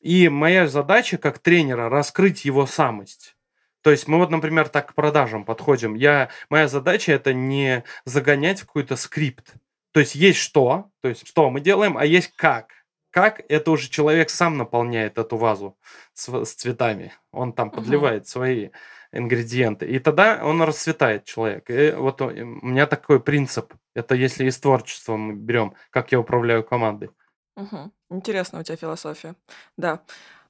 [0.00, 3.34] И моя задача как тренера раскрыть его самость.
[3.80, 5.94] То есть мы вот, например, так к продажам подходим.
[5.94, 9.54] Я, моя задача это не загонять в какой-то скрипт.
[9.92, 12.72] То есть есть что, то есть что мы делаем, а есть как.
[13.10, 15.76] Как это уже человек сам наполняет эту вазу
[16.14, 17.12] с, с цветами.
[17.32, 18.70] Он там подливает свои
[19.12, 19.86] ингредиенты.
[19.86, 21.68] И тогда он расцветает человек.
[21.70, 23.74] И вот у меня такой принцип.
[23.94, 27.10] Это если из творчества мы берем, как я управляю командой.
[27.56, 27.90] Угу.
[28.10, 29.34] Интересно у тебя философия.
[29.76, 30.02] Да.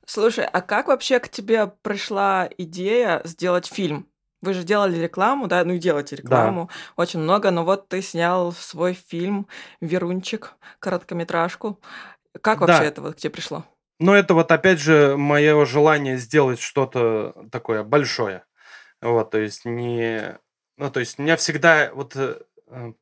[0.04, 4.06] Слушай, а как вообще к тебе пришла идея сделать фильм
[4.42, 7.02] Вы же делали рекламу, да, ну и делаете рекламу да.
[7.02, 9.46] очень много, но вот ты снял свой фильм
[9.80, 11.78] «Верунчик», короткометражку.
[12.40, 12.84] Как вообще да.
[12.84, 13.64] это вот к тебе пришло?
[13.98, 18.44] Ну, это вот опять же мое желание сделать что-то такое большое.
[19.02, 20.38] Вот, то есть не...
[20.78, 22.16] Ну, то есть меня всегда вот...
[22.16, 22.92] Э, э,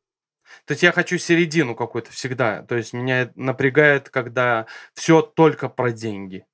[0.64, 2.62] то есть я хочу середину какую-то всегда.
[2.62, 6.46] То есть меня напрягает, когда все только про деньги.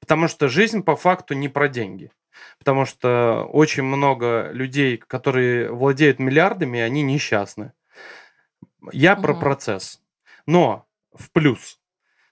[0.00, 2.12] Потому что жизнь по факту не про деньги.
[2.58, 7.72] Потому что очень много людей, которые владеют миллиардами, они несчастны.
[8.92, 9.22] Я угу.
[9.22, 10.00] про процесс.
[10.46, 11.78] Но в плюс.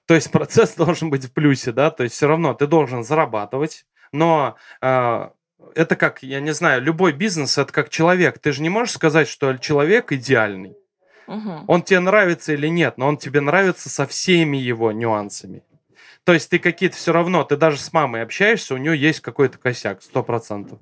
[0.06, 3.86] То есть процесс должен быть в плюсе, да, то есть все равно ты должен зарабатывать,
[4.12, 5.28] но э,
[5.74, 8.38] это как, я не знаю, любой бизнес это как человек.
[8.38, 10.76] Ты же не можешь сказать, что человек идеальный.
[11.26, 11.64] Угу.
[11.66, 15.64] Он тебе нравится или нет, но он тебе нравится со всеми его нюансами.
[16.26, 19.58] То есть ты какие-то все равно, ты даже с мамой общаешься, у нее есть какой-то
[19.58, 20.80] косяк, сто процентов.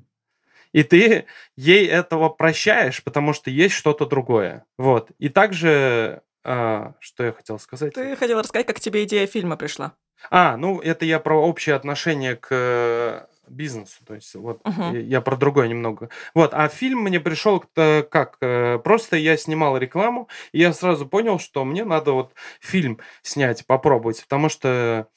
[0.72, 4.64] И ты ей этого прощаешь, потому что есть что-то другое.
[4.78, 5.10] Вот.
[5.18, 7.92] И также а, что я хотел сказать?
[7.92, 9.92] Ты хотел рассказать, как тебе идея фильма пришла.
[10.30, 14.98] А, ну это я про общее отношение к э, бизнесу, то есть вот uh-huh.
[14.98, 16.08] я, про другое немного.
[16.34, 21.38] Вот, а фильм мне пришел как э, просто я снимал рекламу, и я сразу понял,
[21.38, 25.08] что мне надо вот фильм снять, попробовать, потому что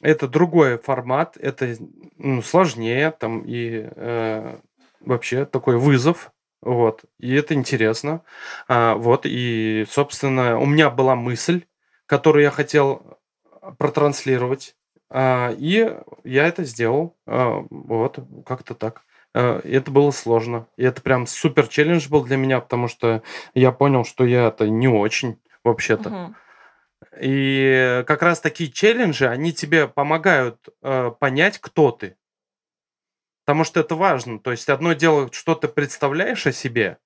[0.00, 1.76] это другой формат, это
[2.16, 4.58] ну, сложнее там и э,
[5.00, 7.04] вообще такой вызов вот.
[7.18, 8.22] И это интересно.
[8.68, 9.22] А, вот.
[9.24, 11.64] И, собственно, у меня была мысль,
[12.06, 13.18] которую я хотел
[13.78, 14.76] протранслировать.
[15.10, 15.92] А, и
[16.24, 17.16] я это сделал.
[17.26, 18.20] А, вот.
[18.46, 19.02] Как-то так.
[19.34, 20.68] А, это было сложно.
[20.76, 23.22] И это прям супер челлендж был для меня, потому что
[23.54, 26.08] я понял, что я это не очень вообще-то.
[26.08, 26.34] Угу.
[27.20, 32.16] И как раз такие челленджи, они тебе помогают э, понять, кто ты.
[33.44, 34.38] Потому что это важно.
[34.38, 36.98] То есть одно дело, что ты представляешь о себе,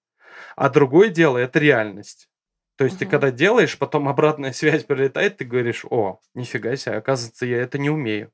[0.54, 2.28] а другое дело это реальность.
[2.76, 3.04] То есть угу.
[3.04, 7.78] ты когда делаешь, потом обратная связь прилетает, ты говоришь, о, нифига себе, оказывается, я это
[7.78, 8.30] не умею.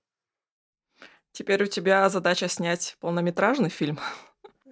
[1.30, 3.98] Теперь у тебя задача снять полнометражный фильм.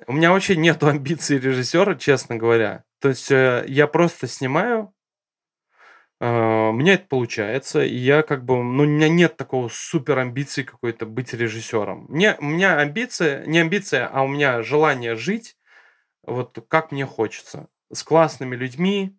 [0.07, 2.85] У меня вообще нет амбиций режиссера, честно говоря.
[3.01, 4.93] То есть э, я просто снимаю,
[6.21, 10.63] у меня это получается, и я как бы, ну, у меня нет такого супер амбиции
[10.63, 12.07] какой-то быть режиссером.
[12.11, 15.57] Мне, у меня амбиция, не амбиция, а у меня желание жить,
[16.23, 19.17] вот как мне хочется, с классными людьми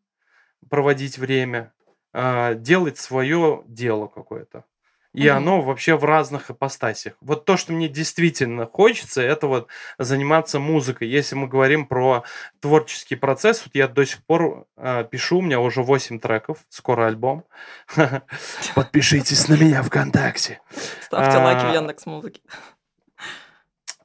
[0.69, 1.73] проводить время,
[2.13, 4.65] uh, делать свое дело какое-то.
[5.13, 5.29] И mm-hmm.
[5.29, 7.13] оно вообще в разных ипостасях.
[7.19, 11.09] Вот то, что мне действительно хочется, это вот заниматься музыкой.
[11.09, 12.23] Если мы говорим про
[12.61, 17.07] творческий процесс, вот я до сих пор э, пишу, у меня уже 8 треков, скоро
[17.07, 17.43] альбом.
[18.75, 20.61] Подпишитесь на меня ВКонтакте.
[21.01, 22.41] Ставьте лайки в Яндекс Музыке.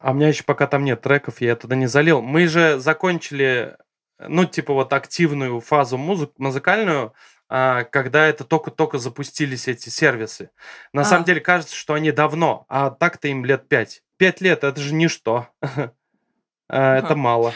[0.01, 2.21] А у меня еще пока там нет треков, я туда не залил.
[2.21, 3.77] Мы же закончили,
[4.19, 7.13] ну, типа вот активную фазу музык, музыкальную а,
[7.49, 10.51] когда это только-только запустились эти сервисы.
[10.93, 11.05] На а.
[11.05, 14.03] самом деле кажется, что они давно, а так-то им лет пять.
[14.17, 15.49] Пять лет это же ничто.
[16.69, 17.53] А, это мало.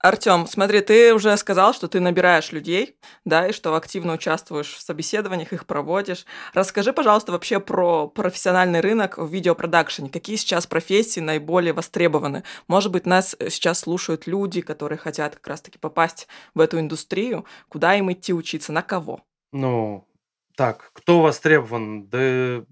[0.00, 4.80] Артем, смотри, ты уже сказал, что ты набираешь людей, да, и что активно участвуешь в
[4.80, 6.24] собеседованиях, их проводишь.
[6.54, 10.08] Расскажи, пожалуйста, вообще про профессиональный рынок в видеопродакшене.
[10.08, 12.44] Какие сейчас профессии наиболее востребованы?
[12.68, 17.44] Может быть, нас сейчас слушают люди, которые хотят как раз-таки попасть в эту индустрию.
[17.68, 18.72] Куда им идти учиться?
[18.72, 19.22] На кого?
[19.50, 20.06] Ну,
[20.54, 22.08] так, кто востребован?
[22.08, 22.64] Да,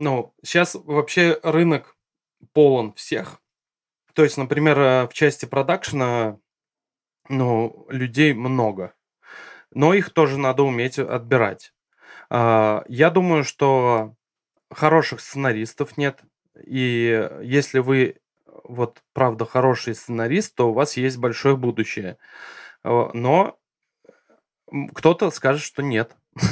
[0.00, 1.96] ну, сейчас вообще рынок
[2.52, 3.40] полон всех.
[4.12, 6.38] То есть, например, э, в части продакшена
[7.28, 8.94] ну, людей много.
[9.72, 11.72] Но их тоже надо уметь отбирать.
[12.30, 14.14] А, я думаю, что
[14.70, 16.20] хороших сценаристов нет.
[16.64, 18.16] И если вы
[18.64, 22.18] вот правда хороший сценарист, то у вас есть большое будущее.
[22.84, 23.58] Но
[24.94, 26.16] кто-то скажет, что нет.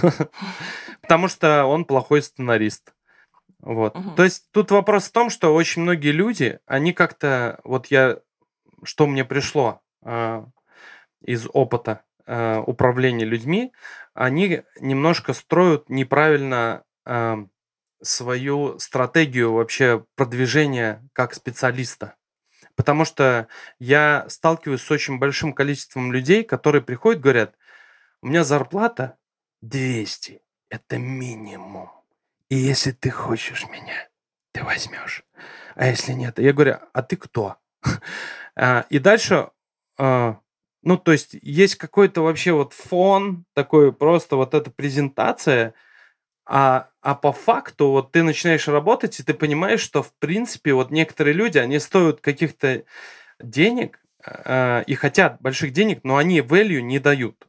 [1.03, 2.95] Потому что он плохой сценарист.
[3.61, 3.97] Вот.
[3.97, 4.11] Угу.
[4.13, 8.19] То есть тут вопрос в том, что очень многие люди, они как-то, вот я,
[8.83, 10.47] что мне пришло, а,
[11.27, 13.73] из опыта э, управления людьми,
[14.15, 17.37] они немножко строят неправильно э,
[18.03, 22.15] свою стратегию вообще продвижения как специалиста.
[22.77, 27.55] Потому что я сталкиваюсь с очень большим количеством людей, которые приходят, говорят,
[28.23, 29.17] у меня зарплата
[29.63, 31.91] 200, это минимум.
[32.49, 34.09] И если ты хочешь меня,
[34.53, 35.25] ты возьмешь.
[35.75, 37.57] А если нет, я говорю, а ты кто?
[38.55, 39.51] А, и дальше
[39.99, 40.39] а,
[40.87, 45.75] ну, то есть есть какой-то вообще вот фон, такой просто вот эта презентация,
[46.47, 50.93] а а по факту вот ты начинаешь работать, и ты понимаешь, что в принципе вот
[50.93, 52.85] некоторые люди, они стоят каких-то
[53.41, 57.49] денег э, и хотят больших денег, но они value не дают.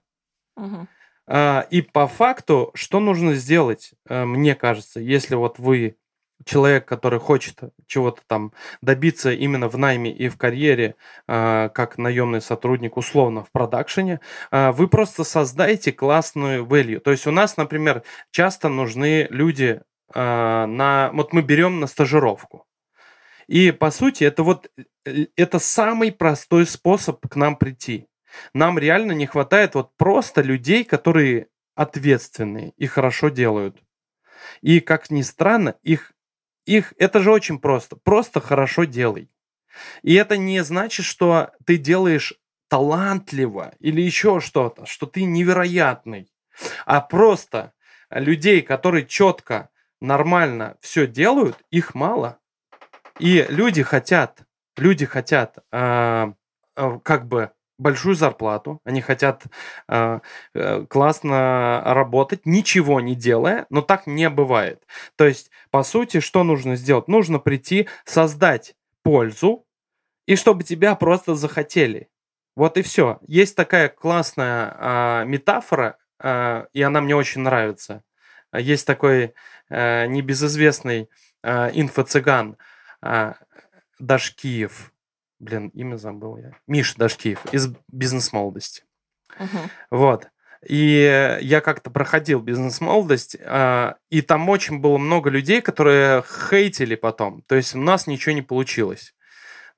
[0.56, 0.88] Мгм.
[1.28, 5.96] А, И по факту, что нужно сделать, э, мне кажется, если вот вы
[6.46, 10.96] человек, который хочет чего-то там добиться именно в найме и в карьере,
[11.28, 14.20] а, как наемный сотрудник, условно, в продакшене,
[14.52, 17.00] а, вы просто создайте классную value.
[17.00, 19.82] То есть у нас, например, часто нужны люди
[20.14, 21.12] а, на...
[21.14, 22.66] Вот мы берем на стажировку.
[23.48, 24.70] И, по сути, это вот
[25.06, 28.08] э, это самый простой способ к нам прийти.
[28.54, 33.82] Нам реально не хватает вот просто людей, которые ответственные и хорошо делают.
[34.62, 36.14] И, как ни странно, их,
[36.68, 37.96] их это же очень просто.
[37.96, 39.32] Просто хорошо делай.
[40.04, 42.34] И это не значит, что ты делаешь
[42.68, 46.30] талантливо или еще что-то, что ты невероятный,
[46.86, 47.74] а просто
[48.10, 49.70] людей, которые четко,
[50.02, 52.40] нормально все делают, их мало.
[53.20, 54.42] И люди хотят,
[54.76, 56.34] люди хотят а,
[56.76, 59.44] а, как бы большую зарплату, они хотят
[59.88, 60.22] а,
[60.54, 64.84] э, классно работать, ничего не делая, но так не бывает.
[65.16, 67.08] То есть, по сути, что нужно сделать?
[67.08, 69.66] Нужно прийти, создать пользу,
[70.26, 72.10] и чтобы тебя просто захотели.
[72.56, 73.20] Вот и все.
[73.28, 78.04] Есть такая классная а, метафора, а, и она мне очень нравится.
[78.54, 79.34] Есть такой
[79.70, 81.10] а, небезызвестный
[81.44, 82.58] а, инфо-цыган
[83.02, 83.36] а,
[84.00, 84.92] Дашкиев.
[85.40, 86.58] Блин, имя забыл я.
[86.68, 88.84] Миша Дашкиев из бизнес-молодости.
[89.40, 89.70] Мгм.
[89.92, 90.30] Вот.
[90.68, 97.44] И я как-то проходил бизнес-молодость, а, и там очень было много людей, которые хейтили потом.
[97.44, 99.14] То есть у нас ничего не получилось.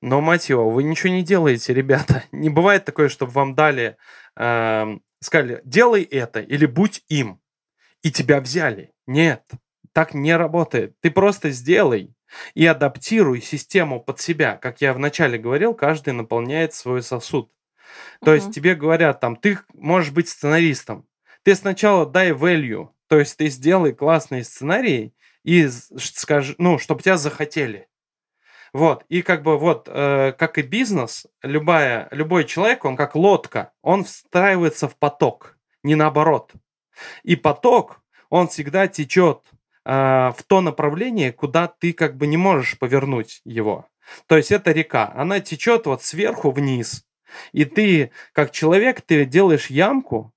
[0.00, 2.24] Но, мать его, вы ничего не делаете, ребята.
[2.32, 3.98] Не бывает такое, чтобы вам дали,
[4.36, 7.38] эм, сказали, делай это или будь им,
[8.02, 8.92] и тебя взяли.
[9.06, 9.44] Нет,
[9.92, 10.94] так не работает.
[11.00, 12.14] Ты просто сделай
[12.54, 14.56] и адаптируй систему под себя.
[14.56, 17.50] Как я вначале говорил, каждый наполняет свой сосуд.
[18.24, 18.52] То есть Мгм.
[18.52, 21.06] тебе говорят, там, ты можешь быть сценаристом.
[21.42, 27.16] Ты сначала дай value, то есть ты сделай классный сценарий и скажи, ну, чтобы тебя
[27.16, 27.88] захотели.
[28.72, 33.72] Вот, и как бы вот, э, как и бизнес, любая, любой человек, он как лодка,
[33.82, 36.52] он встраивается в поток, не наоборот.
[37.24, 39.42] И поток, он всегда течет
[39.90, 43.86] в то направление, куда ты как бы не можешь повернуть его.
[44.26, 47.04] То есть это река, она течет вот сверху вниз,
[47.52, 50.32] и ты, как человек, ты делаешь ямку,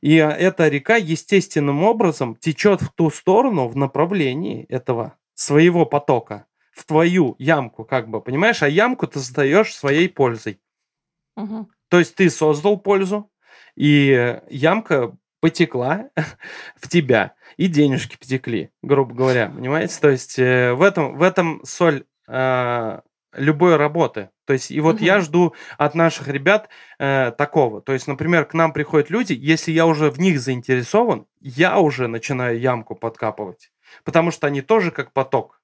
[0.00, 6.84] и эта река естественным образом течет в ту сторону, в направлении этого своего потока, в
[6.84, 8.62] твою ямку, как бы, понимаешь?
[8.62, 10.60] А ямку ты создаешь своей пользой.
[11.36, 11.68] Мгм.
[11.88, 13.30] То есть ты создал пользу,
[13.76, 16.08] и э, ямка потекла
[16.80, 20.00] в тебя, и денежки потекли, грубо говоря, понимаете?
[20.00, 23.00] То есть э, в этом, в этом соль э,
[23.34, 24.30] любой работы.
[24.46, 25.22] То есть и вот я Мгм.
[25.22, 27.82] жду от наших ребят э, такого.
[27.82, 32.08] То есть, например, к нам приходят люди, если я уже в них заинтересован, я уже
[32.08, 33.70] начинаю ямку подкапывать,
[34.02, 35.60] потому что они тоже как поток.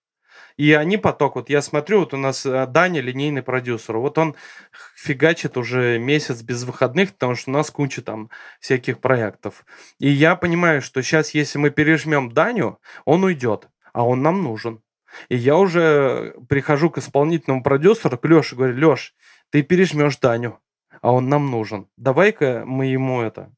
[0.56, 4.34] И они поток, вот я смотрю, вот у нас э, Даня, линейный продюсер, вот он
[4.94, 9.64] фигачит уже месяц без выходных, потому что у нас куча там всяких проектов.
[9.98, 14.82] И я понимаю, что сейчас, если мы пережмем Даню, он уйдет, а он нам нужен.
[15.28, 19.14] И я уже прихожу к исполнительному продюсеру, к Леше, говорю, Леш,
[19.50, 20.60] ты пережмешь Даню,
[21.00, 21.88] а он нам нужен.
[21.96, 23.52] Давай-ка мы ему это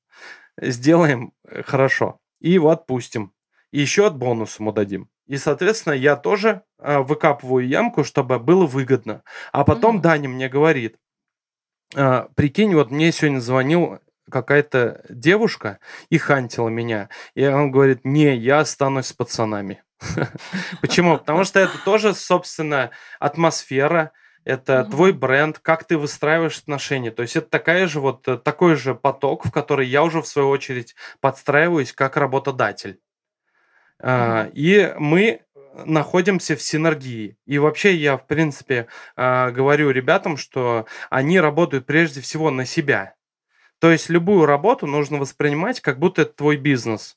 [0.61, 3.33] сделаем э, хорошо и его отпустим.
[3.73, 5.09] И еще от бонус ему дадим.
[5.27, 9.23] И, соответственно, я тоже э, выкапываю ямку, чтобы было выгодно.
[9.53, 10.03] А потом Мгм.
[10.03, 10.99] Даня мне говорит,
[11.95, 13.99] а, прикинь, вот мне сегодня звонил
[14.31, 17.09] какая-то девушка и хантила меня.
[17.35, 19.83] И он говорит, не, я останусь с пацанами.
[20.81, 21.19] Почему?
[21.19, 24.13] Потому что это тоже, собственно, атмосфера,
[24.45, 24.91] это Мгм.
[24.91, 27.11] твой бренд, как ты выстраиваешь отношения.
[27.11, 30.27] То есть это такая же вот э, такой же поток, в который я уже в
[30.27, 32.99] свою очередь подстраиваюсь как работодатель.
[34.03, 35.41] А, И мы
[35.87, 37.37] находимся в синергии.
[37.47, 43.15] И вообще я, в принципе, а, говорю ребятам, что они работают прежде всего на себя.
[43.79, 47.17] То есть любую работу нужно воспринимать, как будто это твой бизнес.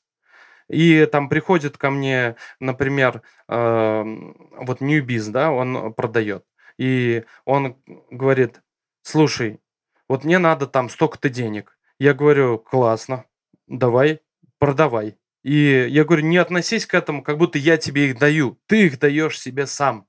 [0.68, 6.44] И там приходит ко мне, например, эм, вот Newbiz, да, он продает.
[6.76, 7.76] И он
[8.10, 8.62] говорит,
[9.02, 9.60] слушай,
[10.08, 11.78] вот мне надо там столько-то денег.
[12.00, 13.26] Я говорю, классно,
[13.68, 14.20] давай,
[14.58, 15.16] продавай.
[15.46, 18.58] И я говорю, не относись к этому, как будто я тебе их даю.
[18.66, 20.08] Ты их даешь себе сам.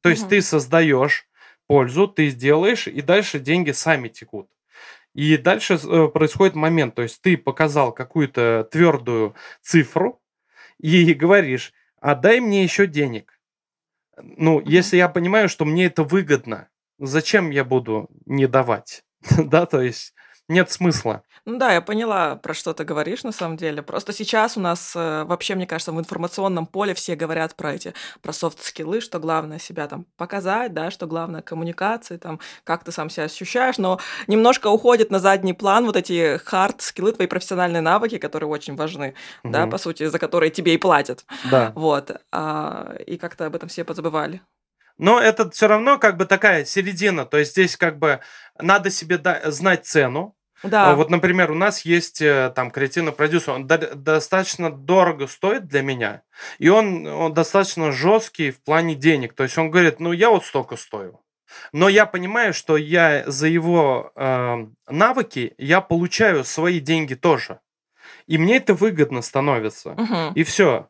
[0.00, 1.28] То есть ты создаешь
[1.66, 4.48] пользу, ты сделаешь, и дальше деньги сами текут.
[5.12, 10.22] И дальше э, происходит момент, то есть ты показал какую-то твердую цифру,
[10.78, 13.38] и говоришь, а дай мне еще денег.
[14.16, 14.70] Ну, Мгм.
[14.70, 19.04] если я понимаю, что мне это выгодно, зачем я буду не давать?
[19.36, 20.14] Да, то есть
[20.52, 21.22] нет смысла.
[21.44, 23.82] Ну да, я поняла, про что ты говоришь на самом деле.
[23.82, 27.94] Просто сейчас у нас э, вообще, мне кажется, в информационном поле все говорят про эти,
[28.20, 33.10] про софт-скиллы, что главное себя там показать, да, что главное коммуникации, там, как ты сам
[33.10, 33.98] себя ощущаешь, но
[34.28, 39.62] немножко уходит на задний план вот эти хард-скиллы, твои профессиональные навыки, которые очень важны, да,
[39.62, 39.70] Мгм.
[39.70, 41.24] по сути, за которые тебе и платят.
[41.50, 41.72] Да.
[41.74, 42.12] Вот.
[42.30, 44.42] А, и как-то об этом все позабывали.
[44.98, 47.24] Но это все равно как бы такая середина.
[47.26, 48.20] То есть здесь как бы
[48.60, 50.36] надо себе да- знать цену.
[50.62, 50.94] А Да.
[50.94, 55.82] Вот, например, у нас есть э, там креативный продюсер, он до- достаточно дорого стоит для
[55.82, 56.22] меня,
[56.58, 59.34] и он, он достаточно жесткий в плане денег.
[59.34, 61.20] То есть он говорит, ну я вот столько стою.
[61.72, 67.58] Но я понимаю, что я за его э, навыки я получаю свои деньги тоже.
[68.26, 69.90] И мне это выгодно становится.
[69.90, 70.32] Мгм.
[70.34, 70.88] И все.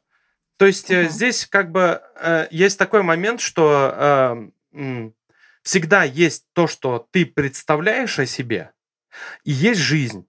[0.59, 1.09] То есть Мгм.
[1.09, 5.11] здесь как бы э, есть такой момент, что э,
[5.63, 8.71] всегда есть то, что ты представляешь о себе,
[9.45, 10.27] и есть жизнь.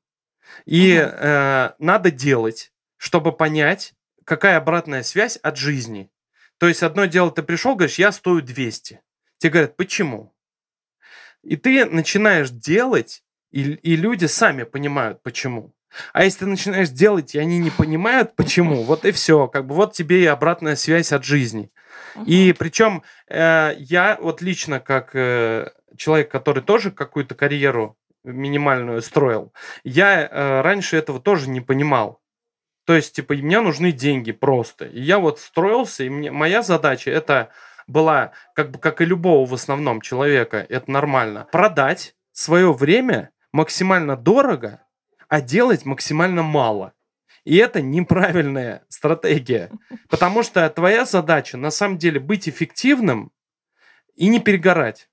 [0.65, 1.15] И Мгм.
[1.19, 3.93] э, надо делать, чтобы понять,
[4.25, 6.09] какая обратная связь от жизни.
[6.57, 9.01] То есть одно дело, ты пришел, говоришь, я стою 200.
[9.37, 10.33] Тебе говорят, почему?
[11.43, 15.73] И ты начинаешь делать, и, и люди сами понимают, почему.
[16.11, 19.47] А если ты начинаешь делать, и они не понимают, почему, вот и все.
[19.47, 21.71] Как бы вот тебе и обратная связь от жизни.
[22.25, 29.53] И причем э, я вот лично как э, человек, который тоже какую-то карьеру минимальную строил,
[29.83, 32.21] я э, раньше этого тоже не понимал.
[32.85, 34.85] То есть, типа, мне нужны деньги просто.
[34.85, 37.49] И я вот строился, и мне, моя задача это
[37.87, 44.17] была, как бы, как и любого в основном человека, это нормально, продать свое время максимально
[44.17, 44.81] дорого,
[45.29, 46.93] а делать максимально мало.
[47.45, 49.69] И это неправильная стратегия.
[50.09, 53.31] Потому что твоя задача на самом деле быть эффективным
[54.15, 55.09] и не перегорать.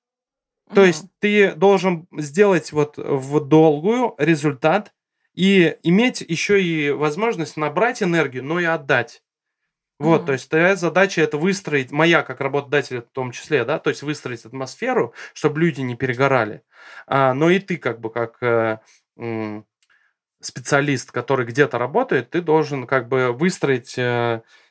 [0.74, 4.92] То есть ты должен сделать вот в долгую результат
[5.34, 9.22] и иметь еще и возможность набрать энергию, но и отдать.
[9.98, 13.90] Вот, то есть твоя задача это выстроить, моя как работодателя в том числе, да, то
[13.90, 16.62] есть выстроить атмосферу, чтобы люди не перегорали.
[17.06, 18.78] А, но и ты как бы как э,
[20.40, 23.94] специалист, который где-то работает, ты должен как бы выстроить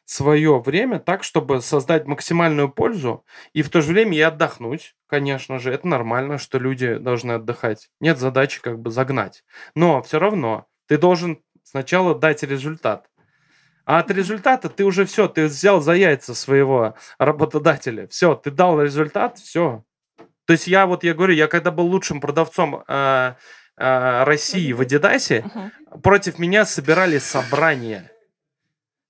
[0.10, 4.96] свое время так, чтобы создать максимальную пользу и в то же время и отдохнуть.
[5.08, 7.90] Конечно же, это нормально, что люди должны отдыхать.
[8.00, 9.44] Нет задачи как бы загнать.
[9.76, 13.06] Но все равно ты должен сначала дать результат.
[13.86, 18.08] А от результата ты уже все, ты взял за яйца своего работодателя.
[18.08, 19.84] Все, ты дал результат, все.
[20.46, 23.34] То есть я вот, я говорю, я когда был лучшим продавцом э,
[23.78, 26.02] э, России в Адидасе, Мгм.
[26.02, 28.12] против меня собирали собрания.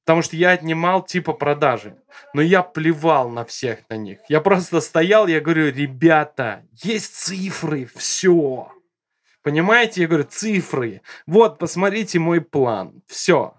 [0.10, 1.96] Потому что я отнимал типа продажи.
[2.34, 4.18] Но я плевал на всех на них.
[4.28, 8.72] Я просто стоял, я говорю, ребята, есть цифры, все.
[9.44, 11.04] Понимаете, я говорю, цифры.
[11.28, 13.04] Вот, посмотрите мой план.
[13.06, 13.54] Все.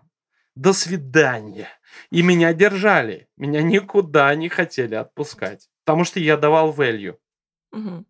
[0.57, 1.69] До свидания.
[2.11, 3.29] И меня держали.
[3.37, 5.69] Меня никуда не хотели отпускать.
[5.85, 7.17] Потому что я давал value.
[7.71, 8.07] Мгм.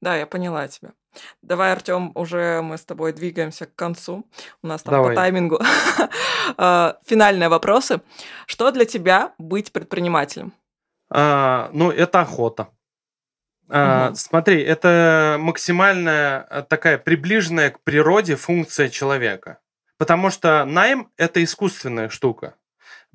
[0.00, 0.92] Да, я поняла тебя.
[1.42, 4.26] Давай, Артем, уже мы с тобой двигаемся к концу.
[4.62, 5.10] У нас там Давай.
[5.10, 5.60] по таймингу
[6.56, 8.00] А, финальные вопросы.
[8.46, 10.52] Что для тебя быть предпринимателем?
[11.10, 12.68] А, ну, это охота.
[13.68, 14.14] А, Мгм.
[14.14, 19.58] Смотри, это максимально а, такая приближенная к природе функция человека.
[19.98, 22.54] Потому что найм– это искусственная штука.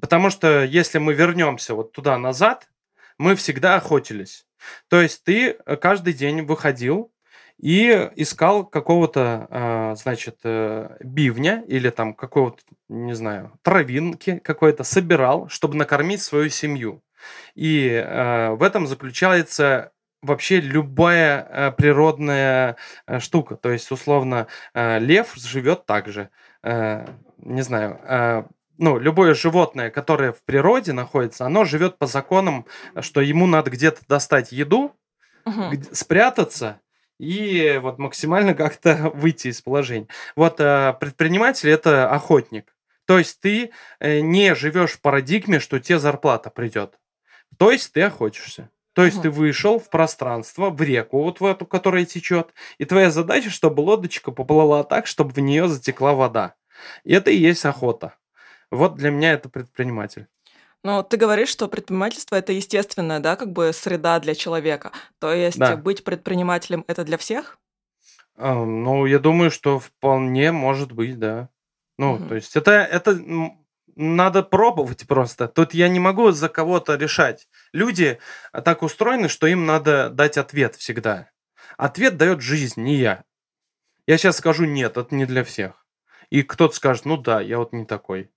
[0.01, 2.67] Потому что если мы вернемся вот туда назад,
[3.21, 4.45] мы всегда охотились.
[4.89, 7.13] То есть ты э, каждый день выходил
[7.57, 15.47] и искал какого-то, а, значит, э, бивня или там какого-то, не знаю, травинки какой-то, собирал,
[15.49, 17.03] чтобы накормить свою семью.
[17.53, 19.91] И э, в этом заключается
[20.23, 23.55] вообще любая э, природная э, штука.
[23.55, 26.29] То есть, условно, э, лев живет так же.
[26.63, 27.05] Э,
[27.37, 28.43] не знаю, э,
[28.81, 32.65] ну, любое животное, которое в природе находится, оно живет по законам,
[32.99, 34.95] что ему надо где-то достать еду,
[35.71, 36.81] где- спрятаться
[37.19, 40.07] и вот максимально как-то выйти из положения.
[40.35, 42.75] Вот э, предприниматель это охотник.
[43.05, 46.97] То есть ты э, не живешь в парадигме, что тебе зарплата придет.
[47.57, 48.69] То есть ты охотишься.
[48.93, 49.23] То есть Мгм.
[49.23, 53.81] ты вышел в пространство, в реку, вот в эту, которая течет, и твоя задача, чтобы
[53.81, 56.55] лодочка поплыла так, чтобы в нее затекла вода.
[57.03, 58.15] И это и есть охота.
[58.71, 60.27] Вот для меня это предприниматель.
[60.83, 64.91] Ну, ты говоришь, что предпринимательство это естественная, да, как бы среда для человека.
[65.19, 65.75] То есть Да.
[65.75, 67.59] быть предпринимателем это для всех?
[68.35, 71.49] А, Ну, я думаю, что вполне может быть, да.
[71.99, 72.29] Ну, Мгм.
[72.29, 73.19] то есть это, это
[73.95, 75.47] надо пробовать просто.
[75.47, 77.47] Тут я не могу за кого-то решать.
[77.73, 78.19] Люди
[78.51, 81.29] так устроены, что им надо дать ответ всегда.
[81.77, 83.23] Ответ дает жизнь, не я.
[84.07, 85.85] Я сейчас скажу нет, это не для всех.
[86.31, 88.31] И кто-то скажет, ну да, я вот не такой.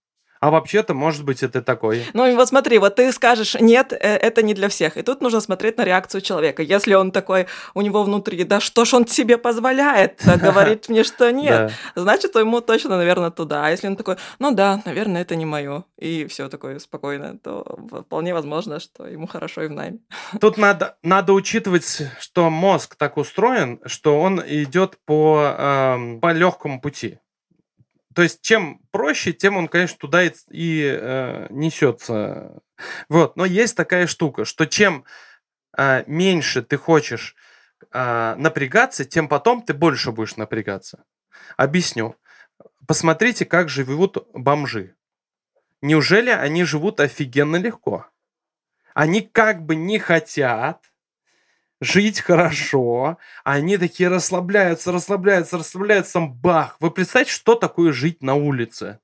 [0.45, 2.05] А вообще-то, может быть, это такой.
[2.13, 4.99] Ну, вот смотри, вот ты скажешь, нет, э, это не для всех.
[4.99, 6.63] И тут нужно смотреть на реакцию человека.
[6.63, 11.33] Если он такой, у него внутри, да что ж он себе позволяет говорить мне, что
[11.33, 13.65] нет, значит, ему точно, наверное, туда.
[13.65, 17.79] А если он такой, ну да, наверное, это не мое, и все такое спокойно, то
[18.03, 20.01] вполне возможно, что ему хорошо и в найме.
[20.43, 26.83] Тут надо, надо учитывать, что мозг так устроен, что он идет по, э, по легкому
[26.83, 27.19] пути.
[28.15, 32.63] То есть, чем проще, тем он, конечно, туда и, и э, несется.
[33.09, 33.37] Вот.
[33.37, 35.05] Но есть такая штука, что чем
[35.77, 37.35] э, меньше ты хочешь
[37.93, 41.05] э, напрягаться, тем потом ты больше будешь напрягаться.
[41.57, 42.17] Объясню.
[42.87, 44.95] Посмотрите, как живут бомжи.
[45.83, 48.07] Неужели они живут офигенно легко?
[48.95, 50.93] Они как бы не хотят,
[51.85, 56.77] жить хорошо, они такие расслабляются, расслабляются, расслабляются, там бах.
[56.81, 58.99] Вы представьте, что такое жить на улице?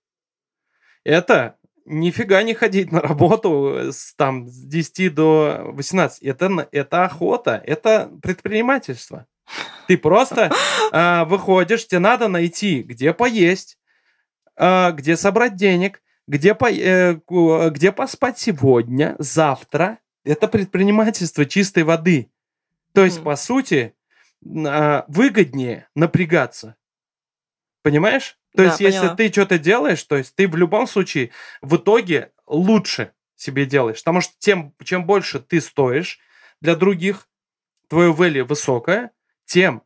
[1.04, 6.22] Это нифига не ходить на работу с, там, с 10 до 18.
[6.22, 9.26] Это, это охота, это предпринимательство.
[9.86, 10.52] Ты просто
[10.92, 13.78] э, выходишь, тебе надо найти, где поесть,
[14.56, 17.18] э, где собрать денег, где, по, э,
[17.70, 19.98] где поспать сегодня, завтра.
[20.24, 22.30] Это предпринимательство чистой воды.
[22.92, 23.22] То есть, mm.
[23.22, 23.94] по сути,
[24.66, 26.76] а, выгоднее напрягаться.
[27.82, 28.38] Понимаешь?
[28.52, 28.94] То да, есть, поняла.
[28.94, 31.30] если ты что-то делаешь, то есть ты в любом случае
[31.62, 33.98] в итоге лучше себе делаешь.
[33.98, 36.18] Потому что тем, чем больше ты стоишь
[36.60, 37.28] для других,
[37.88, 39.12] твое value высокое,
[39.44, 39.82] тем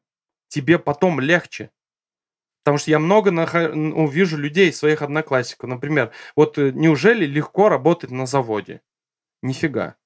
[0.48, 1.70] тебе потом легче.
[2.62, 3.54] Потому что я много нах...
[3.54, 8.80] ну, вижу людей, своих одноклассников, например, вот э, неужели легко работать на заводе?
[9.42, 9.96] Нифига.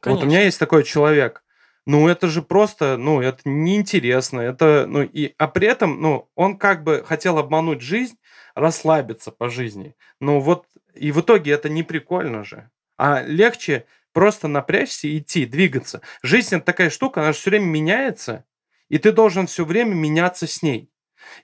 [0.00, 0.20] Конечно.
[0.20, 1.44] Вот у меня есть такой человек,
[1.88, 4.40] ну, это же просто, ну, это неинтересно.
[4.40, 8.18] Это, ну, и, а при этом, ну, он как бы хотел обмануть жизнь,
[8.54, 9.96] расслабиться по жизни.
[10.20, 12.68] Ну, вот, и в итоге это не прикольно же.
[12.98, 16.02] А легче просто напрячься, идти, двигаться.
[16.22, 18.44] Жизнь это такая штука, она же все время меняется,
[18.90, 20.90] и ты должен все время меняться с ней.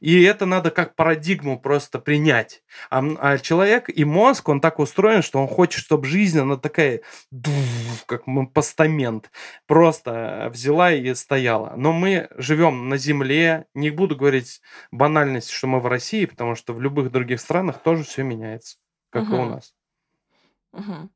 [0.00, 2.62] И это надо как парадигму просто принять.
[2.90, 7.00] А, а человек и мозг, он так устроен, что он хочет, чтобы жизнь, она такая,
[8.06, 9.30] как постамент,
[9.66, 11.74] просто взяла и стояла.
[11.76, 16.72] Но мы живем на Земле, не буду говорить банальность, что мы в России, потому что
[16.72, 18.76] в любых других странах тоже все меняется,
[19.10, 19.36] как угу.
[19.36, 19.74] и у нас.
[20.72, 21.10] Угу.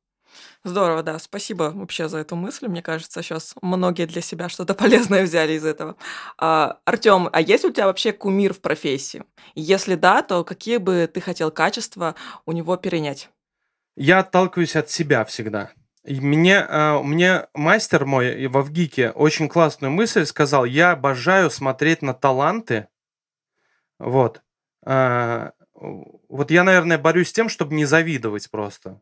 [0.65, 1.19] Здорово, да.
[1.19, 2.69] Спасибо вообще за эту мысль.
[2.69, 5.97] Мне кажется, сейчас многие для себя что-то полезное взяли из этого.
[6.37, 9.25] А, Артем, а есть у тебя вообще кумир в профессии?
[9.55, 12.15] Если да, то какие бы ты хотел качества
[12.47, 13.31] у него перенять?
[13.97, 15.73] Я отталкиваюсь от себя всегда.
[16.09, 20.65] Мне, э, мне мастер мой во ВГИКе очень классную мысль сказал.
[20.65, 22.89] Я обожаю смотреть на таланты.
[23.99, 24.43] Вот.
[24.85, 29.01] Э, вот я, наверное, борюсь с тем, чтобы не завидовать просто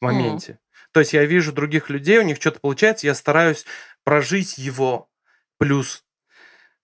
[0.00, 0.52] в моменте.
[0.52, 0.58] Mm.
[0.92, 3.66] То есть я вижу других людей, у них что-то получается, я стараюсь
[4.04, 5.08] прожить его
[5.58, 6.04] плюс.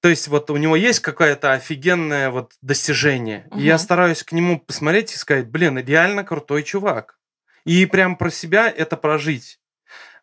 [0.01, 3.47] То есть вот у него есть какое-то офигенное вот достижение.
[3.51, 3.61] Угу.
[3.61, 7.19] И я стараюсь к нему посмотреть и сказать, блин, реально крутой чувак.
[7.65, 9.59] И прям про себя это прожить.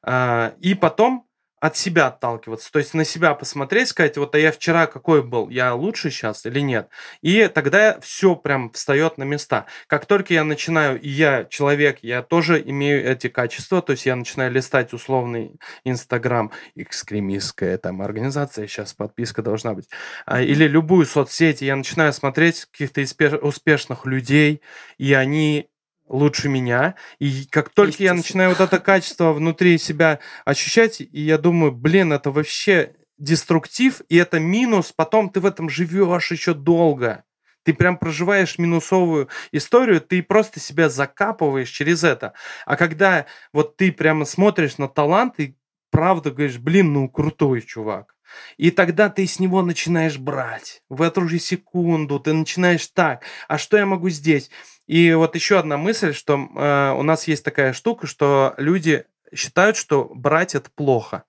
[0.04, 1.28] А, и потом
[1.62, 5.48] от себя отталкиваться, то есть на себя посмотреть, сказать, вот а я вчера какой был,
[5.50, 6.90] я лучше сейчас или нет.
[7.22, 9.68] И тогда все прям встает на места.
[9.86, 14.16] Как только я начинаю, и я человек, я тоже имею эти качества, то есть я
[14.16, 19.88] начинаю листать условный Инстаграм, экстремистская там организация, сейчас подписка должна быть,
[20.26, 23.02] а, или любую соцсеть, я начинаю смотреть каких-то
[23.38, 24.64] успешных людей,
[24.98, 25.70] и они
[26.12, 26.96] лучше меня.
[27.20, 32.14] И как только я начинаю вот это качество внутри себя ощущать, и я думаю, блин,
[32.14, 37.24] это вообще деструктив, и это минус, потом ты в этом живешь еще долго.
[37.64, 42.34] Ты прям проживаешь минусовую историю, ты просто себя закапываешь через это.
[42.66, 45.56] А когда вот ты прямо смотришь на талант и
[45.92, 48.11] правда говоришь, блин, ну крутой чувак.
[48.58, 50.84] И тогда ты с него начинаешь брать.
[50.90, 53.24] В эту же секунду ты начинаешь так.
[53.48, 54.50] А что я могу здесь?
[54.88, 59.78] И вот еще одна мысль, что э, у нас есть такая штука, что люди считают,
[59.78, 61.24] что брать это плохо.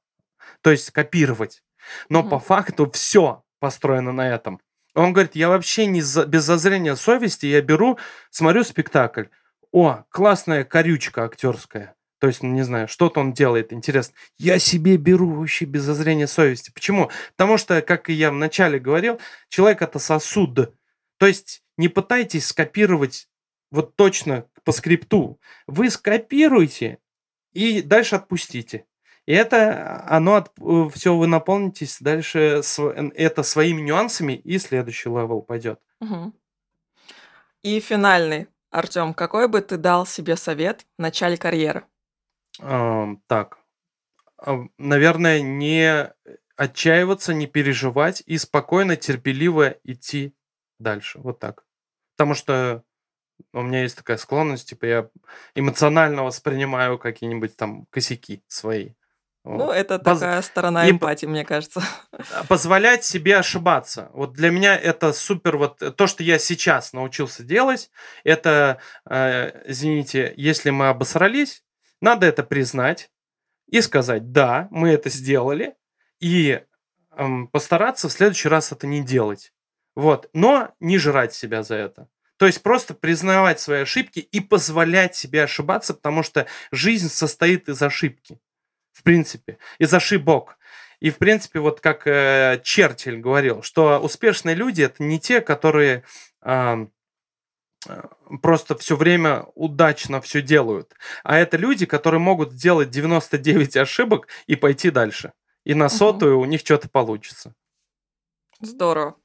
[0.60, 1.62] То есть копировать.
[2.08, 2.28] Но mm-hmm.
[2.28, 4.60] по факту все построено на этом.
[4.94, 7.98] Он говорит, я вообще не за, без зазрения совести, я беру,
[8.30, 9.24] смотрю спектакль.
[9.70, 11.94] О, классная корючка актерская.
[12.22, 14.14] То есть, не знаю, что-то он делает, интересно.
[14.38, 16.70] Я себе беру вообще без зазрения совести.
[16.70, 17.10] Почему?
[17.36, 19.18] Потому что, как и я вначале говорил,
[19.48, 20.72] человек это сосуд.
[21.16, 23.28] То есть, не пытайтесь скопировать
[23.72, 26.98] вот точно по скрипту, вы скопируете
[27.54, 28.86] и дальше отпустите.
[29.26, 32.62] И это оно от, э, все вы наполнитесь дальше
[33.16, 35.80] это своими нюансами и следующий level пойдет.
[35.98, 36.32] Угу.
[37.62, 41.84] И финальный, Артем, какой бы ты дал себе совет в начале карьеры?
[42.60, 43.58] А, так,
[44.78, 46.12] наверное, не
[46.56, 50.34] отчаиваться, не переживать и спокойно, терпеливо идти
[50.78, 51.18] дальше.
[51.18, 51.64] Вот так.
[52.16, 52.84] Потому что
[53.52, 55.08] у меня есть такая склонность, типа я
[55.54, 58.92] эмоционально воспринимаю какие-нибудь там косяки свои.
[59.44, 60.20] Ну, это Поз...
[60.20, 60.92] такая сторона и...
[60.92, 61.82] эмпатии, мне кажется.
[62.48, 64.08] Позволять себе ошибаться.
[64.12, 65.56] Вот для меня это супер.
[65.56, 67.90] Вот то, что я сейчас научился делать,
[68.22, 68.78] это,
[69.10, 71.64] э, извините, если мы обосрались,
[72.02, 73.10] надо это признать
[73.68, 75.74] и сказать, да, мы это сделали,
[76.20, 76.60] и
[77.10, 79.52] э, постараться в следующий раз это не делать.
[79.94, 80.28] Вот.
[80.32, 82.08] Но не жрать себя за это.
[82.36, 87.80] То есть просто признавать свои ошибки и позволять себе ошибаться, потому что жизнь состоит из
[87.82, 88.40] ошибки.
[88.92, 90.58] В принципе, из ошибок.
[91.00, 96.04] И, в принципе, вот как э, Черчилль говорил, что успешные люди это не те, которые
[96.42, 96.86] э,
[98.40, 104.56] просто все время удачно все делают, а это люди, которые могут сделать 99 ошибок и
[104.56, 105.32] пойти дальше.
[105.64, 106.42] И на сотую угу.
[106.42, 107.54] у них что-то получится.
[108.60, 109.16] Здорово.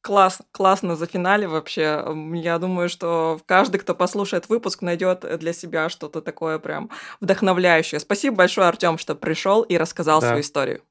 [0.00, 2.04] Класс, классно за финале вообще.
[2.34, 6.90] Я думаю, что каждый, кто послушает выпуск, найдет для себя что-то такое прям
[7.20, 7.98] вдохновляющее.
[7.98, 10.28] Спасибо большое, Артем, что пришел и рассказал да.
[10.28, 10.82] свою историю.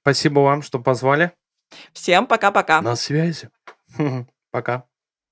[0.00, 1.32] Спасибо вам, что позвали.
[1.92, 2.80] Всем пока-пока.
[2.80, 3.50] На связи.
[4.50, 4.87] Пока.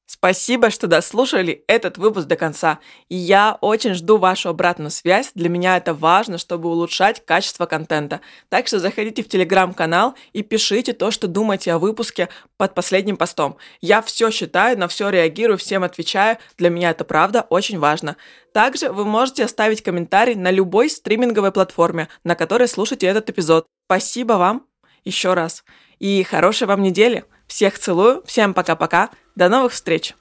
[0.09, 2.79] Спасибо, что дослушали этот выпуск до конца.
[3.09, 5.33] И я очень жду вашу обратную связь.
[5.35, 8.21] Для меня это важно, чтобы улучшать качество контента.
[8.49, 13.57] Так что заходите в телеграм-канал и пишите то, что думаете о выпуске под последним постом.
[13.81, 16.39] Я все считаю, на все реагирую, всем отвечаю.
[16.57, 18.17] Для меня это правда очень важно.
[18.53, 23.67] Также вы можете оставить комментарий на любой стриминговой платформе, на которой слушаете этот эпизод.
[23.87, 24.67] Спасибо вам
[25.05, 25.65] еще раз.
[25.99, 27.25] И хорошей вам недели.
[27.47, 30.15] Всех целую, всем пока-пока, до новых встреч!